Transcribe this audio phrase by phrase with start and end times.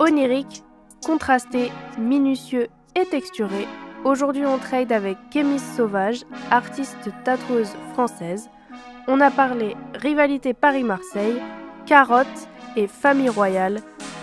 [0.00, 0.64] Onirique,
[1.04, 3.68] contrasté, minutieux et texturé,
[4.02, 8.48] aujourd'hui on trade avec Kémis Sauvage, artiste tatoueuse française.
[9.08, 11.38] On a parlé rivalité Paris-Marseille,
[11.84, 12.26] carotte
[12.76, 13.80] et famille royale.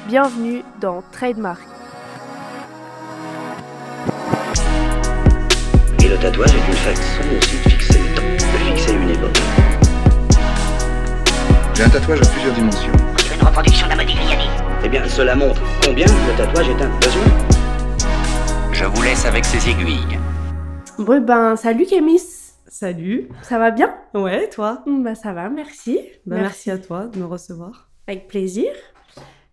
[0.07, 1.61] Bienvenue dans Trademark.
[6.03, 9.39] Et le tatouage est une façon aussi de fixer le temps, de fixer une époque.
[11.75, 12.93] J'ai un tatouage à plusieurs dimensions.
[13.19, 14.66] C'est une reproduction d'un Modigliani.
[14.87, 18.71] Eh bien, cela montre combien le tatouage est un besoin.
[18.71, 20.17] Je vous laisse avec ces aiguilles.
[20.97, 22.21] Bon ben salut Kémis,
[22.69, 23.27] Salut.
[23.41, 23.93] ça va bien?
[24.13, 24.85] Ouais, toi?
[24.87, 25.99] Bah ça va, merci.
[26.25, 26.71] Bah, merci.
[26.71, 27.89] à toi de me recevoir.
[28.07, 28.69] Avec plaisir.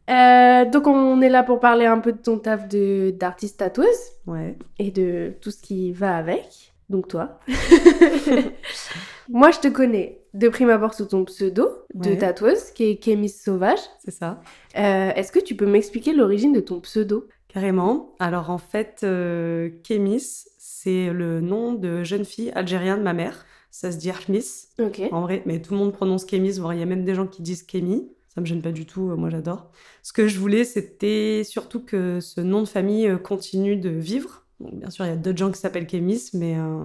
[0.09, 3.89] Euh, donc on est là pour parler un peu de ton taf de d'artiste tatoueuse
[4.29, 4.57] Ouais.
[4.79, 6.73] et de tout ce qui va avec.
[6.91, 7.41] Donc toi.
[9.29, 12.19] Moi je te connais de prime abord sous ton pseudo de Ouais.
[12.19, 13.79] tatoueuse qui est Kémis Sauvage.
[14.05, 14.41] C'est ça.
[14.77, 17.29] Euh, Est-ce que tu peux m'expliquer l'origine de ton pseudo?
[17.49, 18.15] Carrément.
[18.19, 23.47] Alors en fait, euh, Kémis, c'est le nom de jeune fille algérienne de ma mère.
[23.71, 25.01] Ça se dit Ahmis, Ok.
[25.11, 27.27] en vrai, mais tout le monde prononce Kémis, voire il y a même des gens
[27.27, 28.09] qui disent Kémi.
[28.35, 29.71] Ça me gêne pas du tout, euh, moi j'adore.
[30.03, 34.45] Ce que je voulais, c'était surtout que ce nom de famille euh, continue de vivre.
[34.61, 36.85] Bien sûr, il y a d'autres gens qui s'appellent Kémis, mais euh,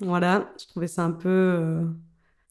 [0.00, 1.28] voilà, je trouvais ça un peu.
[1.28, 1.82] euh,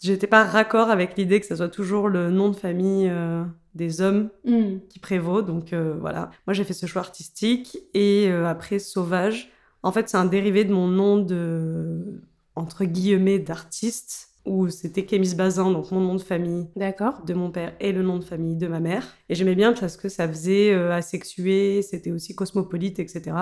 [0.02, 3.44] J'étais pas raccord avec l'idée que ça soit toujours le nom de famille euh,
[3.74, 4.78] des hommes Hmm.
[4.90, 5.42] qui prévaut.
[5.42, 9.52] Donc euh, voilà, moi j'ai fait ce choix artistique et euh, après Sauvage.
[9.84, 12.22] En fait, c'est un dérivé de mon nom de
[12.56, 17.24] entre guillemets d'artiste où c'était Kémis Bazin, donc mon nom de famille D'accord.
[17.26, 19.04] de mon père et le nom de famille de ma mère.
[19.30, 23.36] Et j'aimais bien parce que ça faisait euh, asexué, c'était aussi cosmopolite, etc.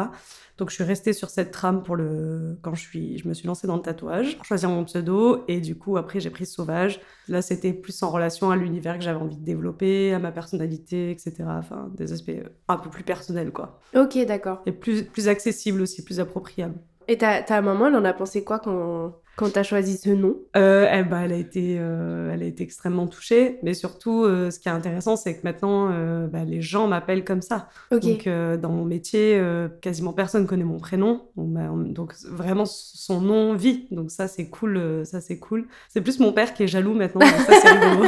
[0.57, 3.47] Donc je suis restée sur cette trame pour le quand je suis je me suis
[3.47, 7.01] lancée dans le tatouage pour choisir mon pseudo et du coup après j'ai pris Sauvage.
[7.27, 11.11] Là c'était plus en relation à l'univers que j'avais envie de développer, à ma personnalité,
[11.11, 11.33] etc.
[11.47, 13.79] Enfin des aspects euh, un peu plus personnels quoi.
[13.95, 14.61] Ok, d'accord.
[14.65, 16.75] Et plus plus accessible aussi, plus appropriable.
[17.07, 20.35] Et ta, ta maman, elle en a pensé quoi quand, quand t'as choisi ce nom
[20.55, 24.51] Euh, elle, bah, elle, a été, euh, elle a été extrêmement touchée, mais surtout, euh,
[24.51, 25.89] ce qui est intéressant, c'est que maintenant,
[26.27, 27.67] bah, les gens m'appellent comme ça.
[27.91, 29.41] Donc, dans mon métier,
[29.81, 31.23] quasiment personne connaît mon prénom.
[31.35, 33.87] Donc, bah, on- donc, vraiment, son nom vit.
[33.91, 35.01] Donc, ça, c'est cool.
[35.05, 35.67] ça, c'est cool.
[35.89, 37.21] C'est plus mon père qui est jaloux maintenant.
[37.21, 38.07] donc ça, c'est rigolo.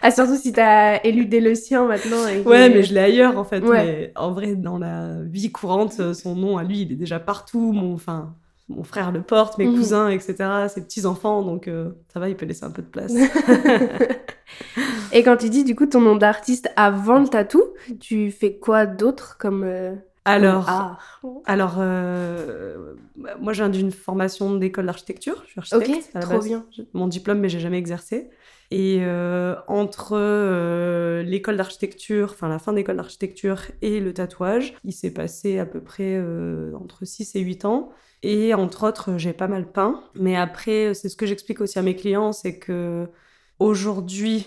[0.00, 2.26] Ah, surtout si t'as éludé le sien maintenant.
[2.26, 3.60] et ouais, mais je l'ai ailleurs, en fait.
[3.60, 3.84] Ouais.
[3.84, 7.72] Mais en vrai, dans la vie courante, son nom à lui, il est déjà partout.
[7.72, 8.34] Mon, enfin,
[8.68, 9.76] mon frère le porte, mes Mhm.
[9.76, 10.34] cousins, etc.
[10.68, 11.42] Ses petits-enfants.
[11.42, 13.12] Donc, euh, ça va, il peut laisser un peu de place.
[15.12, 17.62] Et quand tu dis du coup ton nom d'artiste avant le tatou,
[18.00, 19.94] tu fais quoi d'autre comme euh,
[20.28, 22.94] Alors, art Alors, euh,
[23.40, 25.42] moi, je viens d'une formation d'école d'architecture.
[25.46, 26.46] Je suis architecte Ok, à la trop base.
[26.46, 26.66] bien.
[26.92, 28.30] Mon diplôme, mais j'ai jamais exercé.
[28.70, 34.92] Et euh, entre euh, l'école d'architecture, enfin la fin d'école d'architecture et le tatouage, il
[34.92, 36.22] s'est passé à peu près
[36.78, 37.90] entre 6 et 8 ans.
[38.22, 40.02] Et entre autres, j'ai pas mal peint.
[40.14, 43.06] Mais après, c'est ce que j'explique aussi à mes clients, c'est que
[43.58, 44.46] aujourd'hui,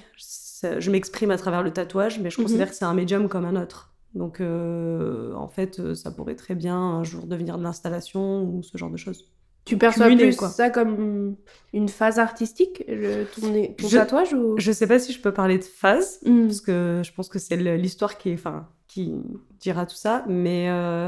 [0.61, 2.45] je m'exprime à travers le tatouage, mais je Mhm.
[2.45, 3.90] considère que c'est un médium comme un autre.
[4.13, 8.61] Donc, euh, en fait, euh, ça pourrait très bien un jour devenir de l'installation ou
[8.63, 9.29] ce genre de choses.
[9.63, 10.49] Tu perçois cumulé, plus quoi.
[10.49, 11.35] ça comme
[11.71, 13.41] une phase artistique, le, ton,
[13.77, 14.55] ton Je- tatouage ou?
[14.57, 16.47] Je sais pas si je peux parler de phase, Hmm.
[16.47, 19.13] parce que je pense que c'est l'histoire qui, enfin, qui
[19.59, 21.07] dira tout ça, mais euh,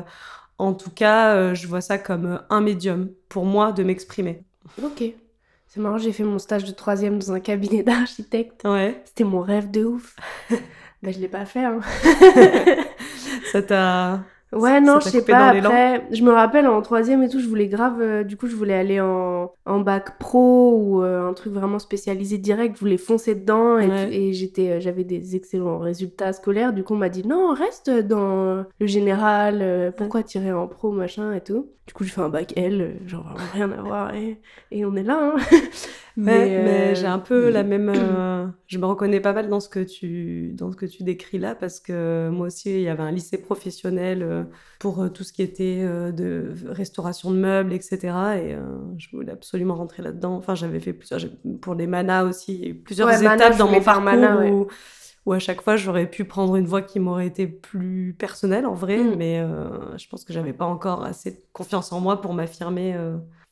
[0.60, 4.44] en tout cas, euh, je vois ça comme un médium pour moi de m'exprimer.
[4.82, 5.04] Ok.
[5.68, 8.62] C'est marrant, j'ai fait mon stage de troisième dans un cabinet d'architecte.
[8.66, 10.16] Ouais, C'était mon rêve de ouf.
[11.02, 11.66] ben je l'ai pas fait.
[11.66, 11.80] Hein.
[13.54, 14.20] ça t'a.
[14.52, 15.48] Ouais, non, je sais pas.
[15.48, 18.00] Après, je me rappelle en troisième et tout, je voulais grave.
[18.02, 21.80] euh, du coup, je voulais aller en, en bac pro ou euh, un truc vraiment
[21.80, 22.76] spécialisé direct.
[22.76, 24.16] Je voulais foncer dedans et, Ouais.
[24.16, 26.72] et j'étais, euh, j'avais des excellents résultats scolaires.
[26.72, 29.92] Du coup, on m'a dit non, reste dans le général.
[29.98, 31.70] pourquoi tirer en pro, machin et tout.
[31.88, 34.14] Du coup, j'ai fait un bac L, genre vraiment rien à voir.
[34.14, 35.34] Et, et on est là.
[35.36, 35.56] Hein.
[36.16, 37.90] Mais, mais euh, j'ai un peu la même.
[37.96, 41.40] euh, je me reconnais pas mal dans ce que tu dans ce que tu décris
[41.40, 44.44] là parce que moi aussi il y avait un lycée professionnel euh,
[44.80, 47.98] pour tout ce qui était de restauration de meubles etc
[48.38, 48.56] et
[48.98, 50.36] je voulais absolument rentrer là-dedans.
[50.36, 51.22] Enfin j'avais fait plusieurs
[51.62, 54.38] pour les manas aussi il y a eu plusieurs Ouais, étapes dans mon parcours mana,
[54.38, 54.52] ouais.
[54.52, 54.68] où,
[55.26, 58.74] où à chaque fois j'aurais pu prendre une voie qui m'aurait été plus personnelle en
[58.74, 59.16] vrai Mm.
[59.18, 62.96] mais euh, je pense que j'avais pas encore assez de confiance en moi pour m'affirmer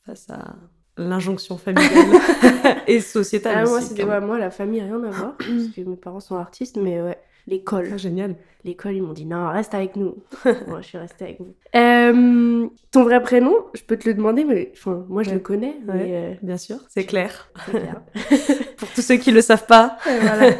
[0.06, 0.54] face à
[0.96, 2.20] l'injonction familiale
[2.86, 5.36] et sociétale Ah, moi, aussi, c'était quand ouais, moi, la famille, rien à voir.
[5.38, 7.88] parce que mes parents sont artistes, mais ouais, l'école.
[7.92, 8.36] Ah, génial.
[8.64, 10.16] L'école, ils m'ont dit non, reste avec nous.
[10.68, 11.52] Moi, je suis restée avec vous.
[11.74, 15.34] Euh, ton vrai prénom, je peux te le demander, mais enfin, moi, je Ouais.
[15.34, 15.74] le connais.
[15.88, 15.94] Ouais.
[15.94, 17.50] Mais euh, Bien sûr, c'est clair.
[18.76, 19.96] Pour tous ceux qui le savent pas.
[20.04, 20.54] Voilà.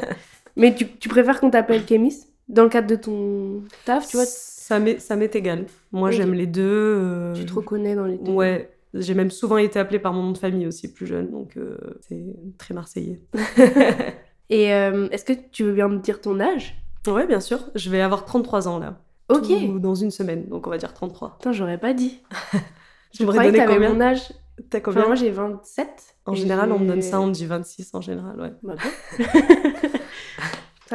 [0.57, 4.27] Mais tu, tu préfères qu'on t'appelle Kémis Dans le cadre de ton taf, tu vois,
[4.27, 5.67] ça m'est égal.
[5.93, 6.63] Moi, j'aime les deux.
[6.65, 8.33] euh, tu te reconnais dans les deux?
[8.33, 11.57] Ouais, j'ai même souvent été appelée par mon nom de famille aussi plus jeune, donc
[11.57, 12.23] euh, c'est
[12.59, 13.21] très marseillais.
[14.51, 16.75] Et euh, est-ce que tu veux bien me dire ton âge?
[17.07, 17.71] Ouais, bien sûr.
[17.75, 18.99] Je vais avoir 33 ans là.
[19.29, 19.49] Ok.
[19.49, 21.39] Tout dans une semaine, donc on va dire 33.
[21.41, 22.21] Attends, j'aurais pas dit.
[23.19, 24.33] Je croyais que t'avais combien mon âge.
[24.71, 25.89] T'as Enfin, combien moi j'ai 27.
[26.27, 28.53] En général, on me donne ça, on me dit 26 en général, ouais.
[28.63, 28.75] Bah.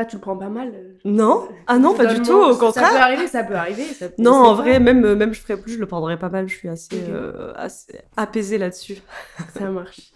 [0.01, 0.71] ça, tu le prends pas mal.
[0.75, 3.01] euh, Non Ah non, pas du tout, au Ça peut contraire.
[3.01, 3.83] arriver, ça peut arriver.
[3.83, 6.29] ça peut- Non, on en vrai, même, même je ferais plus, je le prendrais pas
[6.29, 6.47] mal.
[6.47, 8.97] Je suis assez, euh, assez apaisée là-dessus.
[9.57, 10.11] Ça marche.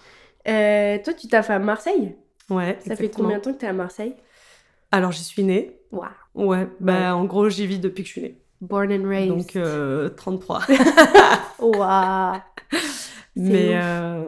[0.48, 2.16] Euh, toi, tu t'as fait à Marseille?
[2.50, 4.16] Ouais, Ça fait combien de temps que t'es à Marseille?
[4.92, 5.80] Alors, j'y suis née.
[5.92, 6.10] Waouh.
[6.36, 8.38] Ouais, bah en gros, j'y vis depuis que je suis née.
[8.62, 9.30] Born and raised.
[9.30, 10.62] Donc, euh, 33.
[11.60, 12.38] Waouh.
[13.36, 14.24] Mais euh,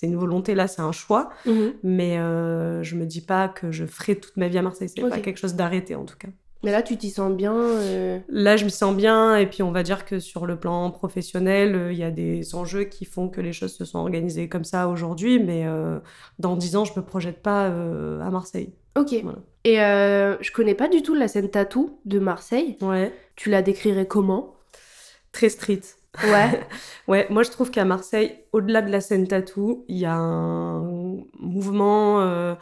[0.00, 1.28] c'est une volonté, là, c'est un choix.
[1.44, 1.74] Mhm.
[1.82, 4.88] Mais euh, je me dis pas que je ferai toute ma vie à Marseille.
[4.88, 5.10] C'est Ok.
[5.10, 6.28] pas quelque chose d'arrêté, en tout cas.
[6.62, 7.54] Mais là, tu t'y sens bien.
[7.54, 10.90] euh, Là, je me sens bien, et puis on va dire que sur le plan
[10.90, 14.48] professionnel, euh, il y a des enjeux qui font que les choses se sont organisées
[14.48, 15.98] comme ça aujourd'hui, mais euh,
[16.38, 18.72] dans dix ans, je me projette pas à Marseille.
[18.96, 19.14] Ok.
[19.22, 19.38] Voilà.
[19.64, 19.76] Et
[20.42, 22.76] je connais pas du tout la scène tatou de Marseille.
[22.82, 24.54] Ouais, Tu la décrirais comment?
[25.32, 25.80] Très street.
[26.22, 26.66] Ouais.
[27.08, 30.80] Ouais, moi je trouve qu'à Marseille, au-delà de la scène tatou, il y a un
[31.40, 32.54] mouvement euh,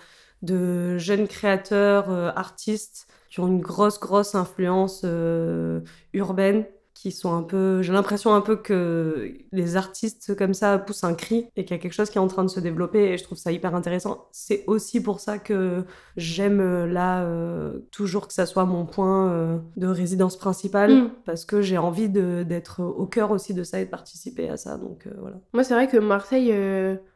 [0.42, 5.80] de jeunes créateurs, euh, artistes qui ont une grosse, grosse influence euh,
[6.14, 6.64] urbaine,
[7.00, 7.80] qui sont un peu...
[7.82, 11.78] J'ai l'impression un peu que les artistes comme ça poussent un cri et qu'il y
[11.78, 13.76] a quelque chose qui est en train de se développer et je trouve ça hyper
[13.76, 14.26] intéressant.
[14.32, 15.84] C'est aussi pour ça que
[16.16, 21.10] j'aime euh, là euh, toujours que ça soit mon point euh, de résidence principale Mm.
[21.24, 24.76] parce que j'ai envie d'être au cœur aussi de ça et de participer à ça.
[24.76, 25.36] Donc euh, voilà.
[25.52, 26.52] Moi, c'est vrai que Marseille,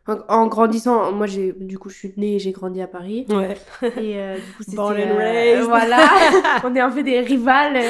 [0.07, 3.27] en, en grandissant, moi, j'ai, du coup, je suis née et j'ai grandi à Paris.
[3.29, 3.57] Ouais.
[3.97, 4.79] Et euh, du coup, c'était.
[4.79, 6.09] Euh, voilà.
[6.65, 7.79] On est un peu des rivales.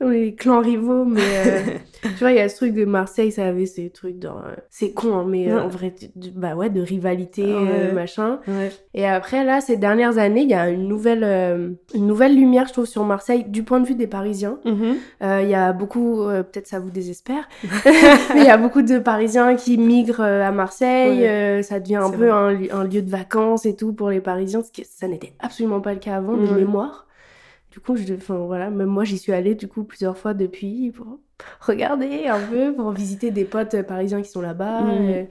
[0.00, 1.60] des clans rivaux, mais euh,
[2.02, 4.36] tu vois, il y a ce truc de Marseille, ça avait ces trucs dans.
[4.38, 7.52] euh, c'est con, hein, mais euh, en vrai, de, bah ouais, de rivalité, Ouais.
[7.54, 8.40] euh, machin.
[8.46, 8.70] Ouais.
[8.94, 12.66] Et après, là, ces dernières années, il y a une nouvelle, euh, une nouvelle lumière,
[12.68, 14.58] je trouve, sur Marseille, du point de vue des Parisiens.
[14.66, 14.96] Mhm.
[15.22, 17.48] Euh, Il y a beaucoup, euh, peut-être ça vous désespère,
[18.34, 21.20] mais il y a beaucoup de Parisiens qui migrent à Marseille.
[21.20, 21.28] Ouais.
[21.28, 24.20] euh, ça devient un peu un, li- un lieu de vacances et tout pour les
[24.20, 26.52] Parisiens, ce qui ça n'était absolument pas le cas avant, de Ouais.
[26.60, 27.05] mémoire.
[27.76, 30.92] Du coup, je, enfin voilà, même moi j'y suis allée du coup plusieurs fois depuis
[30.92, 31.18] pour
[31.60, 34.86] regarder un peu, pour visiter des potes parisiens qui sont là-bas.
[34.86, 35.24] Euh.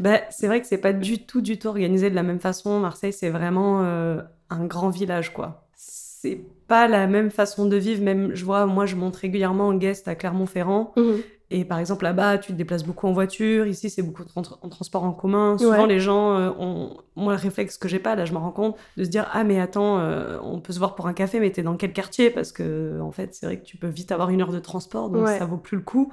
[0.00, 2.80] Bah, c'est vrai que c'est pas du tout, du tout organisé de la même façon.
[2.80, 4.20] Marseille, c'est vraiment euh,
[4.50, 5.68] un grand village, quoi.
[5.76, 8.02] C'est pas la même façon de vivre.
[8.02, 10.94] Même, je vois, moi, je monte régulièrement en guest à Clermont-Ferrand.
[10.96, 11.20] Mhm.
[11.54, 13.66] Et par exemple, là-bas, tu te déplaces beaucoup en voiture.
[13.66, 15.58] Ici, c'est beaucoup en, tra- en transport en commun.
[15.58, 15.86] Souvent, Ouais.
[15.86, 16.96] les gens euh, ont.
[17.14, 19.44] Moi, le réflexe que j'ai pas, là, je me rends compte, de se dire Ah,
[19.44, 22.30] mais attends, euh, on peut se voir pour un café, mais t'es dans quel quartier?
[22.30, 25.10] Parce que, en fait, c'est vrai que tu peux vite avoir une heure de transport,
[25.10, 25.38] donc Ouais.
[25.38, 26.12] ça vaut plus le coup.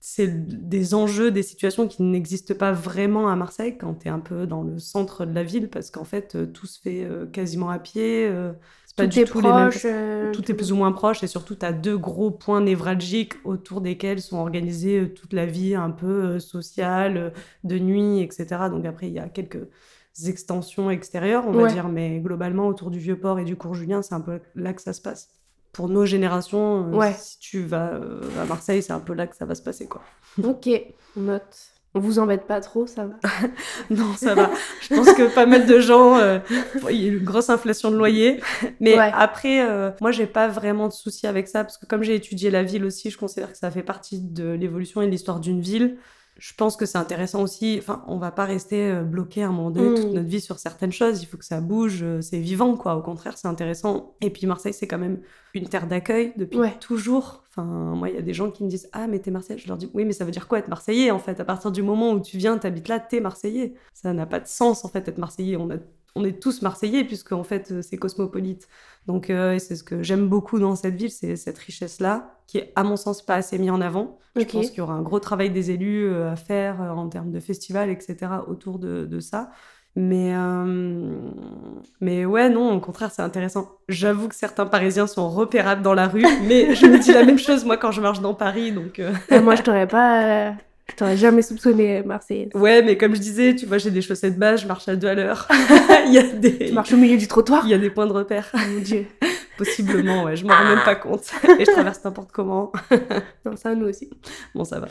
[0.00, 0.28] C'est
[0.68, 4.62] des enjeux, des situations qui n'existent pas vraiment à Marseille quand t'es un peu dans
[4.62, 8.30] le centre de la ville, parce qu'en fait, euh, tout se fait quasiment à pied.
[8.98, 9.82] Pas Tout du est tout les mêmes proche.
[9.86, 13.34] euh, tout est plus ou moins proche et surtout tu as deux gros points névralgiques
[13.44, 17.32] autour desquels sont organisées euh, toute la vie un peu euh, sociale,
[17.64, 18.46] de nuit, etc.
[18.70, 19.66] Donc après il y a quelques
[20.26, 24.14] extensions extérieures, on va dire, mais globalement autour du Vieux-Port et du Cours Julien, c'est
[24.14, 25.28] un peu là que ça se passe.
[25.72, 27.14] Pour nos générations, Ouais.
[27.16, 28.00] si tu vas
[28.40, 30.02] à Marseille, c'est un peu là que ça va se passer quoi.
[30.42, 30.68] Ok,
[31.16, 31.68] on note.
[31.94, 33.14] On vous embête pas trop, ça va?
[33.90, 34.50] Non, ça va.
[34.82, 36.38] Je pense que pas mal de gens, euh,
[36.90, 38.40] il y a eu une grosse inflation de loyer.
[38.78, 39.10] Mais Ouais.
[39.14, 42.50] après, euh, moi, j'ai pas vraiment de soucis avec ça parce que comme j'ai étudié
[42.50, 45.60] la ville aussi, je considère que ça fait partie de l'évolution et de l'histoire d'une
[45.60, 45.96] ville.
[46.38, 47.76] Je pense que c'est intéressant aussi.
[47.80, 49.94] Enfin, on va pas rester euh, bloqué à un moment donné Mm.
[49.96, 51.20] toute notre vie sur certaines choses.
[51.22, 52.00] Il faut que ça bouge.
[52.02, 52.94] euh, C'est vivant, quoi.
[52.96, 54.14] Au contraire, c'est intéressant.
[54.20, 55.18] Et puis Marseille, c'est quand même
[55.54, 56.74] une terre d'accueil depuis Ouais.
[56.78, 57.42] toujours.
[57.50, 59.58] Enfin, moi, il y a des gens qui me disent Ah, mais t'es Marseillais.
[59.58, 61.40] Je leur dis Oui, mais ça veut dire quoi être Marseillais en fait?
[61.40, 63.74] À partir du moment où tu viens, t'habites là, t'es Marseillais.
[63.92, 65.56] Ça n'a pas de sens en fait être Marseillais.
[65.56, 65.74] On, a,
[66.14, 68.68] on est tous Marseillais puisque en fait euh, c'est cosmopolite.
[69.06, 72.72] Donc, euh, c'est ce que j'aime beaucoup dans cette ville, c'est cette richesse-là qui est,
[72.76, 74.18] à mon sens, pas assez mise en avant.
[74.36, 77.30] Je pense qu'il y aura un gros travail des élus euh, à faire en termes
[77.30, 78.16] de festivals, etc.
[78.46, 79.50] autour de, de ça.
[79.96, 81.18] Mais, euh,
[82.00, 83.68] mais ouais, non, au contraire, c'est intéressant.
[83.88, 87.38] J'avoue que certains Parisiens sont repérables dans la rue, mais je me dis la même
[87.38, 88.72] chose, moi, quand je marche dans Paris.
[88.72, 90.52] Donc, euh, Ah, moi, je t'aurais pas.
[90.96, 92.50] T'aurais jamais soupçonné, Marseillaise.
[92.54, 95.08] ouais, mais comme je disais, tu vois, j'ai des chaussettes basses, je marche à deux
[95.08, 95.48] à l'heure.
[96.06, 97.62] Il y a des, Tu marches au milieu du trottoir?
[97.64, 98.50] Il y a des points de repère.
[98.54, 99.06] Oh mon dieu.
[99.58, 101.30] Possiblement, ouais, je m'en rends même pas compte.
[101.58, 102.72] Et je traverse n'importe comment.
[103.44, 104.08] Non, ça, nous aussi.
[104.54, 104.88] Bon, ça va.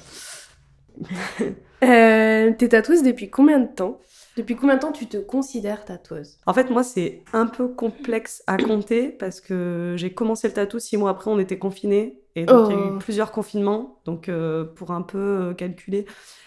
[1.83, 4.01] Euh, T'es tatoueuse depuis combien de temps?
[4.38, 6.38] Depuis combien de temps tu te considères tatoueuse?
[6.46, 10.79] En fait, moi, c'est un peu complexe à compter parce que j'ai commencé le tatou
[10.79, 12.22] six mois après, on était confinés.
[12.36, 12.96] Et donc, il y a Oh.
[12.96, 14.00] eu plusieurs confinements.
[14.06, 16.06] Donc, euh, pour un peu euh, calculer.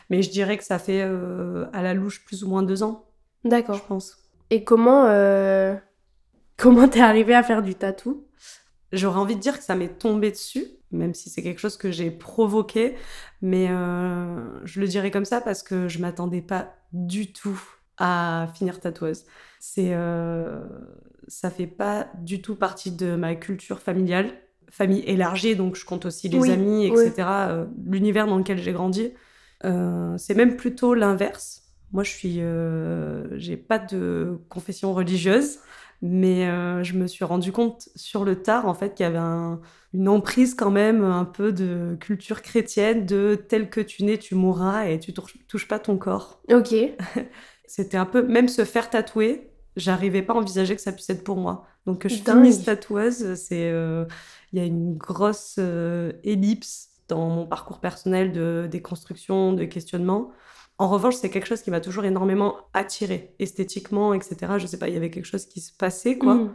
[0.09, 3.07] Mais je dirais que ça fait euh, à la louche plus ou moins deux ans,
[3.45, 3.83] je D'accord.
[3.83, 4.19] pense.
[4.51, 5.07] Et comment
[6.57, 8.25] comment t'es arrivée à faire du tatou?
[8.93, 11.91] J'aurais envie de dire que ça m'est tombé dessus, même si c'est quelque chose que
[11.91, 12.95] j'ai provoqué.
[13.43, 17.61] Mais je le dirais comme ça parce que je m'attendais pas du tout
[18.01, 19.25] à finir tatoueuse.
[19.61, 20.61] C'est, euh,
[21.29, 24.33] ça fait pas du tout partie de ma culture familiale,
[24.71, 26.97] famille élargie, donc je compte aussi les Oui, amis, oui.
[26.97, 27.51] etc.
[27.51, 29.13] euh, L'univers dans lequel j'ai grandi.
[29.65, 31.63] Euh, c'est même plutôt l'inverse.
[31.93, 35.59] Moi, je suis, euh, j'ai pas de confession religieuse,
[36.03, 36.47] mais
[36.85, 39.61] je me suis rendu compte sur le tard, en fait, qu'il y avait un-
[39.93, 44.35] une emprise quand même un peu de culture chrétienne, de tel que tu nais, tu
[44.37, 46.41] mourras et tu touches pas ton corps.
[46.49, 46.73] Ok.
[47.71, 51.23] C'était un peu, même se faire tatouer, j'arrivais pas à envisager que ça puisse être
[51.23, 51.69] pour moi.
[51.87, 52.39] Donc que je Dingue.
[52.39, 54.07] finisse tatoueuse, c'est, euh,
[54.53, 60.33] il y a une grosse euh, ellipse dans mon parcours personnel de déconstruction, de questionnement.
[60.79, 64.55] En revanche, c'est quelque chose qui m'a toujours énormément attiré, esthétiquement, etc.
[64.59, 66.35] Je sais pas, il y avait quelque chose qui se passait, quoi.
[66.35, 66.55] Mm.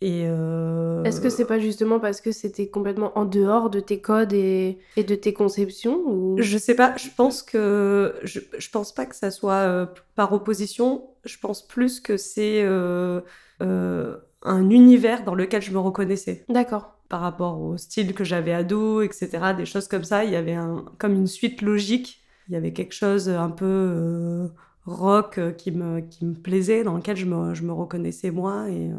[0.00, 4.00] Et euh, Est-ce que c'est pas justement parce que c'était complètement en dehors de tes
[4.00, 6.36] codes et, et de tes conceptions ou...
[6.38, 10.32] Je sais pas, je pense que je, je pense pas que ça soit euh, par
[10.32, 13.20] opposition, je pense plus que c'est euh,
[13.60, 16.94] un univers dans lequel je me reconnaissais D'accord.
[17.08, 19.28] par rapport au style que j'avais ado, etc.
[19.56, 22.72] Des choses comme ça, il y avait un, comme une suite logique, il y avait
[22.72, 24.48] quelque chose un peu
[24.86, 28.68] rock euh, qui me, qui me plaisait, dans lequel je me, je me reconnaissais moi,
[28.70, 28.96] et, euh,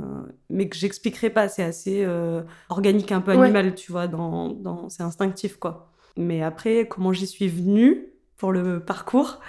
[0.49, 3.43] mais que j'expliquerai pas, c'est assez euh, organique, un peu Ouais.
[3.45, 5.91] animal, tu vois, dans, dans, c'est instinctif quoi.
[6.17, 8.05] Mais après, comment j'y suis venue
[8.37, 9.39] pour le parcours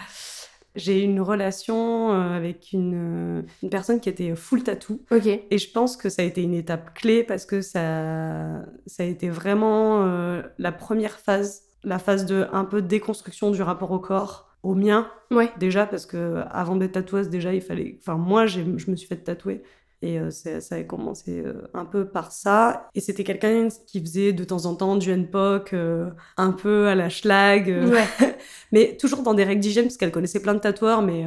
[0.77, 5.01] j'ai eu une relation avec une, une personne qui était full tattoo.
[5.11, 5.27] Ok.
[5.27, 9.07] Et je pense que ça a été une étape clé parce que ça, ça a
[9.07, 13.91] été vraiment euh, la première phase, la phase de un peu de déconstruction du rapport
[13.91, 15.50] au corps, au mien Ouais.
[15.59, 19.17] déjà parce que avant d'être tatoueuse déjà il fallait, enfin moi je me suis fait
[19.17, 19.62] tatouer.
[20.02, 22.88] Et euh, ça a commencé euh, un peu par ça.
[22.95, 26.95] Et c'était quelqu'un qui faisait de temps en temps du N-POC, euh, un peu à
[26.95, 28.07] la schlag, Ouais.
[28.73, 31.26] mais toujours dans des règles d'hygiène parce qu'elle connaissait plein de tatoueurs mais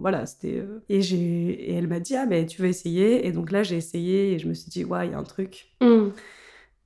[0.00, 1.16] voilà c'était et j'ai
[1.70, 4.38] et elle m'a dit ah mais tu veux essayer et donc là j'ai essayé et
[4.38, 5.72] je me suis dit ouais il y a un truc.
[5.80, 6.10] Mm.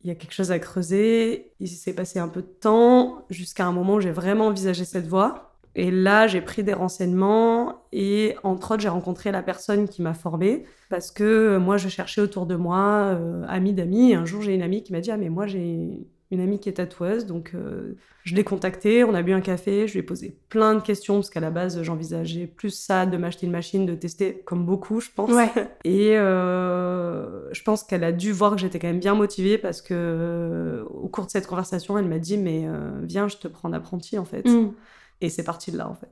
[0.05, 3.67] il y a quelque chose à creuser il s'est passé un peu de temps jusqu'à
[3.67, 5.48] un moment où j'ai vraiment envisagé cette voie
[5.79, 10.13] et là j'ai pris des renseignements et entre autres j'ai rencontré la personne qui m'a
[10.13, 14.43] formée parce que euh, moi je cherchais autour de moi euh, amis d'amis un jour
[14.43, 15.89] j'ai une amie qui m'a dit ah mais moi j'ai
[16.31, 19.87] une amie qui est tatoueuse donc euh, je l'ai contactée, on a bu un café,
[19.87, 23.17] je lui ai posé plein de questions parce qu'à la base j'envisageais plus ça, de
[23.17, 25.31] m'acheter une machine, de tester comme beaucoup je pense.
[25.31, 25.51] Ouais.
[25.85, 29.81] Et euh, je pense qu'elle a dû voir que j'étais quand même bien motivée parce
[29.81, 32.67] que au cours de cette conversation elle m'a dit mais
[33.05, 34.45] viens je te prends d'apprenti en fait.
[34.45, 34.73] Mm.
[35.21, 36.11] Et c'est parti de là en fait.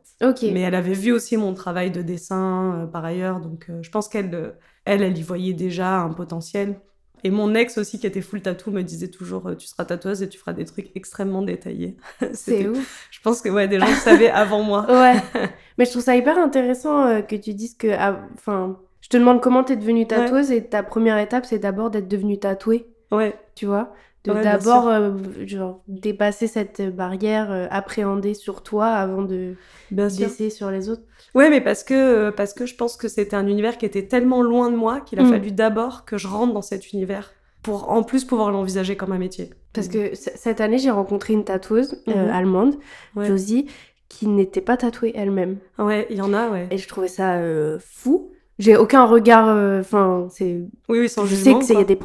[0.52, 3.90] Mais elle avait vu aussi mon travail de dessin euh, par ailleurs donc euh, je
[3.90, 4.50] pense qu'elle euh,
[4.84, 6.80] elle elle y voyait déjà un potentiel.
[7.24, 10.28] Et mon ex aussi, qui était full tattoo, me disait toujours Tu seras tatoueuse et
[10.28, 11.96] tu feras des trucs extrêmement détaillés.
[12.34, 13.08] C'est ouf.
[13.10, 14.86] Je pense que ouais, des gens le savaient avant moi.
[14.88, 15.16] Ouais.
[15.78, 17.88] Mais je trouve ça hyper intéressant que tu dises que.
[17.98, 21.90] ah, Enfin, je te demande comment t'es devenue tatoueuse et ta première étape, c'est d'abord
[21.90, 23.92] d'être devenue tatouée, Ouais, tu vois?
[24.26, 25.12] De Ouais, d'abord euh,
[25.46, 29.54] genre, dépasser cette barrière, euh, appréhender sur toi avant de
[29.92, 31.02] d'essayer sur les autres.
[31.34, 34.06] Ouais, mais parce que, euh, parce que je pense que c'était un univers qui était
[34.08, 35.30] tellement loin de moi qu'il a Mm.
[35.30, 39.18] fallu d'abord que je rentre dans cet univers pour en plus pouvoir l'envisager comme un
[39.18, 39.50] métier.
[39.72, 42.30] Parce que c- cette année, j'ai rencontré une tatoueuse euh, Mhm.
[42.30, 42.74] allemande,
[43.14, 43.26] Ouais.
[43.26, 43.66] Josie,
[44.08, 45.58] qui n'était pas tatouée elle-même.
[45.78, 46.66] Ouais, il y en a, ouais.
[46.70, 47.38] Et je trouvais ça
[47.78, 48.30] fou.
[48.58, 49.48] J'ai aucun regard.
[49.48, 50.62] euh, Enfin, c'est.
[50.88, 51.58] Oui, oui, sans Je sais jugement.
[51.58, 51.98] que c'est- il y a des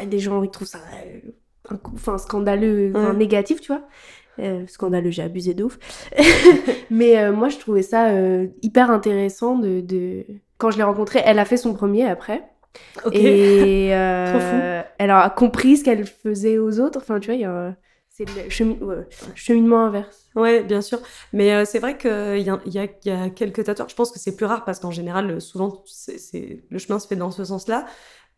[0.00, 1.30] y a des gens qui trouvent ça euh,
[1.94, 3.82] enfin scandaleux, enfin, négatif, tu vois.
[4.38, 5.78] Euh, scandaleux, j'ai abusé de ouf.
[6.90, 10.24] Mais euh, moi, je trouvais ça euh, hyper intéressant de, de-
[10.58, 12.44] Quand je l'ai rencontrée, elle a fait son premier après.
[13.12, 14.56] Et Trop fou.
[14.98, 17.00] elle a compris ce qu'elle faisait aux autres.
[17.02, 17.76] Enfin, tu vois, il y a un-
[18.08, 19.06] c'est le ouais,
[19.36, 20.26] cheminement inverse.
[20.34, 20.98] Ouais, bien sûr.
[21.32, 23.88] Mais c'est vrai qu'il y a, il y, a, il y a quelques tatoueurs.
[23.88, 27.06] Je pense que c'est plus rare parce qu'en général, souvent, c'est, c'est- le chemin se
[27.06, 27.86] fait dans ce sens-là.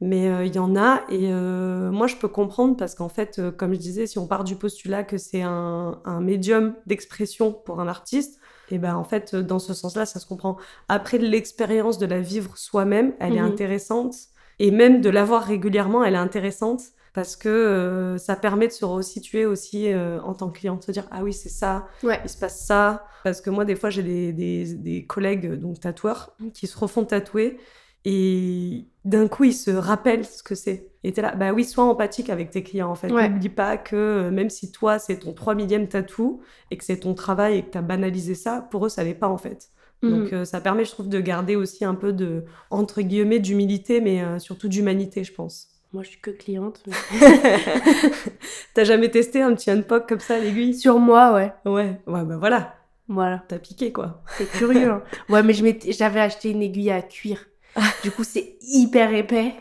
[0.01, 1.03] Mais euh, il y en a.
[1.11, 4.27] Et euh, moi, je peux comprendre parce qu'en fait, euh, comme je disais, si on
[4.27, 8.39] part du postulat que c'est un, un médium d'expression pour un artiste,
[8.71, 10.57] et ben en fait, euh, dans ce sens-là, ça se comprend.
[10.89, 13.47] Après, l'expérience de la vivre soi-même, elle est Mhm.
[13.53, 14.15] intéressante.
[14.59, 16.83] Et même de l'avoir régulièrement, elle est intéressante.
[17.13, 20.83] parce que euh, ça permet de se resituer aussi euh, en tant que client, de
[20.85, 22.21] se dire ah oui c'est ça, Ouais.
[22.25, 23.05] il se passe ça.
[23.25, 27.05] Parce que moi des fois j'ai des, des, des collègues donc tatoueurs qui se refont
[27.05, 27.59] tatouer
[28.05, 30.89] et d'un coup ils se rappellent ce que c'est.
[31.05, 33.11] Et t'es là, bah oui, sois empathique avec tes clients en fait.
[33.11, 33.29] Ouais.
[33.29, 36.41] N'oublie pas que euh, même si toi c'est ton 3 millième tatou
[36.71, 39.29] et que c'est ton travail et que t'as banalisé ça, pour eux ça l'est pas
[39.29, 39.69] en fait.
[40.03, 40.11] Mhm.
[40.11, 44.01] Donc euh, ça permet je trouve de garder aussi un peu de, entre guillemets, d'humilité
[44.01, 45.69] mais euh, surtout d'humanité je pense.
[45.93, 46.81] Moi, je suis que cliente.
[46.87, 47.21] mais-
[48.75, 50.75] T'as jamais testé un petit unpock comme ça à l'aiguille?
[50.75, 51.53] Sur moi, ouais.
[51.65, 52.77] Ouais, ouais, bah voilà,
[53.09, 53.43] Voilà.
[53.49, 54.23] t'as piqué quoi.
[54.39, 54.91] C'est curieux.
[54.91, 55.03] hein.
[55.29, 57.47] Ouais, mais je m'étais- j'avais acheté une aiguille à cuir.
[58.03, 59.55] Du coup, c'est hyper épais.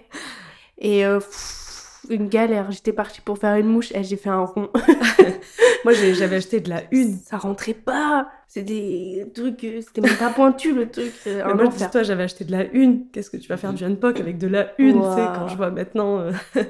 [0.78, 2.72] Et euh, pff, une galère.
[2.72, 4.70] J'étais partie pour faire une mouche et j'ai fait un rond.
[5.86, 7.18] Moi j'avais acheté de la une.
[7.18, 8.30] Ça rentrait pas.
[8.48, 9.64] C'est des trucs.
[9.64, 11.14] euh, C'était même pas pointu le truc.
[11.24, 13.08] C'est Mais moi, dis-toi, j'avais acheté de la une.
[13.12, 15.34] Qu'est-ce que tu vas faire du unpock avec de la une tu sais, Waouh.
[15.36, 16.62] Quand je vois maintenant, euh, je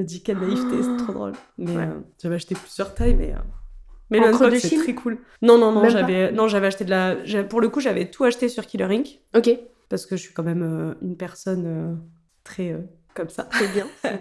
[0.00, 1.32] me dis quelle naïveté, c'est trop drôle.
[1.58, 1.82] Mais Ouais.
[1.82, 3.32] euh, j'avais acheté plusieurs tailles, mais.
[3.32, 3.38] euh,
[4.10, 5.18] Mais le unpock, c'est très cool.
[5.42, 7.16] Non, non, non, j'avais non, j'avais acheté de la.
[7.44, 9.20] Pour le coup, j'avais tout acheté sur Killer Inc.
[9.36, 9.50] Ok,
[9.88, 11.94] Parce que je suis quand même euh, une personne euh,
[12.44, 12.72] très.
[12.72, 12.78] euh,
[13.14, 13.48] comme ça.
[13.52, 13.86] c'est bien.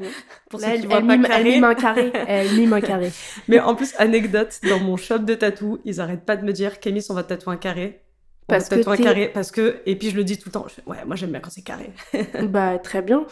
[0.49, 2.11] Pour Là, ceux elle, qui voient elle pas mime, elle mime un carré.
[2.27, 3.11] Elle mime un carré.
[3.47, 6.79] Mais en plus, anecdote, dans mon shop de tatou, ils arrêtent pas de me dire
[6.79, 8.01] Kémis, on va te tatouer un carré.
[8.49, 9.27] On Parce va te que tatouer un carré.
[9.33, 9.81] Parce que.
[9.85, 10.65] Et puis je le dis tout le temps.
[10.67, 11.91] je ouais, moi j'aime bien quand c'est carré.
[12.49, 13.25] bah, très bien.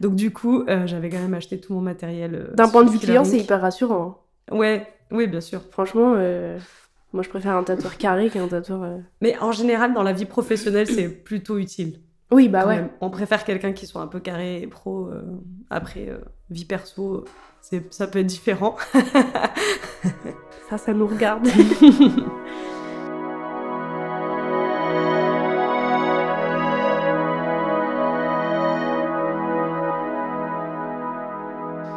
[0.00, 2.34] Donc du coup, euh, j'avais quand même acheté tout mon matériel.
[2.34, 4.24] euh, D'un point de vue client, c'est hyper rassurant.
[4.50, 4.56] hein.
[4.56, 5.62] Ouais, oui, bien sûr.
[5.70, 6.58] Franchement, euh,
[7.12, 8.82] moi, je préfère un tatoueur carré qu'un tatoueur.
[8.84, 12.00] euh, Mais en général, dans la vie professionnelle, c'est plutôt utile.
[12.32, 12.76] Oui, bah ouais.
[12.76, 12.90] même.
[13.00, 15.08] On préfère quelqu'un qui soit un peu carré et pro.
[15.08, 15.22] euh,
[15.70, 16.18] après, euh,
[16.50, 17.24] vie perso,
[17.60, 18.76] c'est, ça peut être différent.
[20.70, 21.48] Ça, ça nous regarde.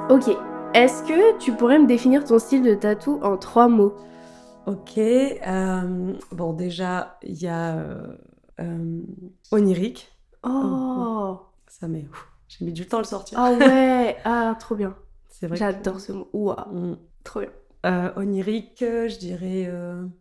[0.09, 0.35] ok.
[0.73, 3.93] Est-ce que tu pourrais me définir ton style de tatou en trois mots?
[4.65, 4.97] Ok.
[4.97, 8.15] euh, bon, déjà, il y a euh,
[8.59, 9.01] euh,
[9.51, 10.11] onirique.
[10.43, 12.05] Oh, Ça met.
[12.47, 13.39] J'ai mis du temps à le sortir.
[13.39, 14.95] ah ouais, ah trop bien.
[15.29, 15.55] c'est vrai.
[15.57, 16.27] que- J'adore ce mot.
[16.33, 16.95] Ouah, Mm.
[17.23, 17.49] trop bien.
[18.15, 19.69] Onirique, je dirais.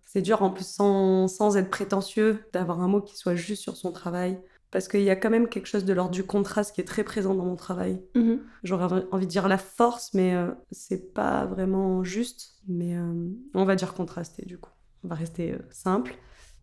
[0.05, 3.77] C'est dur en plus sans, sans être prétentieux d'avoir un mot qui soit juste sur
[3.77, 4.41] son travail.
[4.73, 7.05] Parce qu'il y a quand même quelque chose de l'ordre du contraste qui est très
[7.05, 8.03] présent dans mon travail.
[8.17, 8.41] Mhm.
[8.65, 12.55] J'aurais envie- de dire la force, mais euh, c'est pas vraiment juste.
[12.67, 14.71] Mais euh, on va dire contrasté du coup.
[15.05, 16.15] On va rester euh, simple.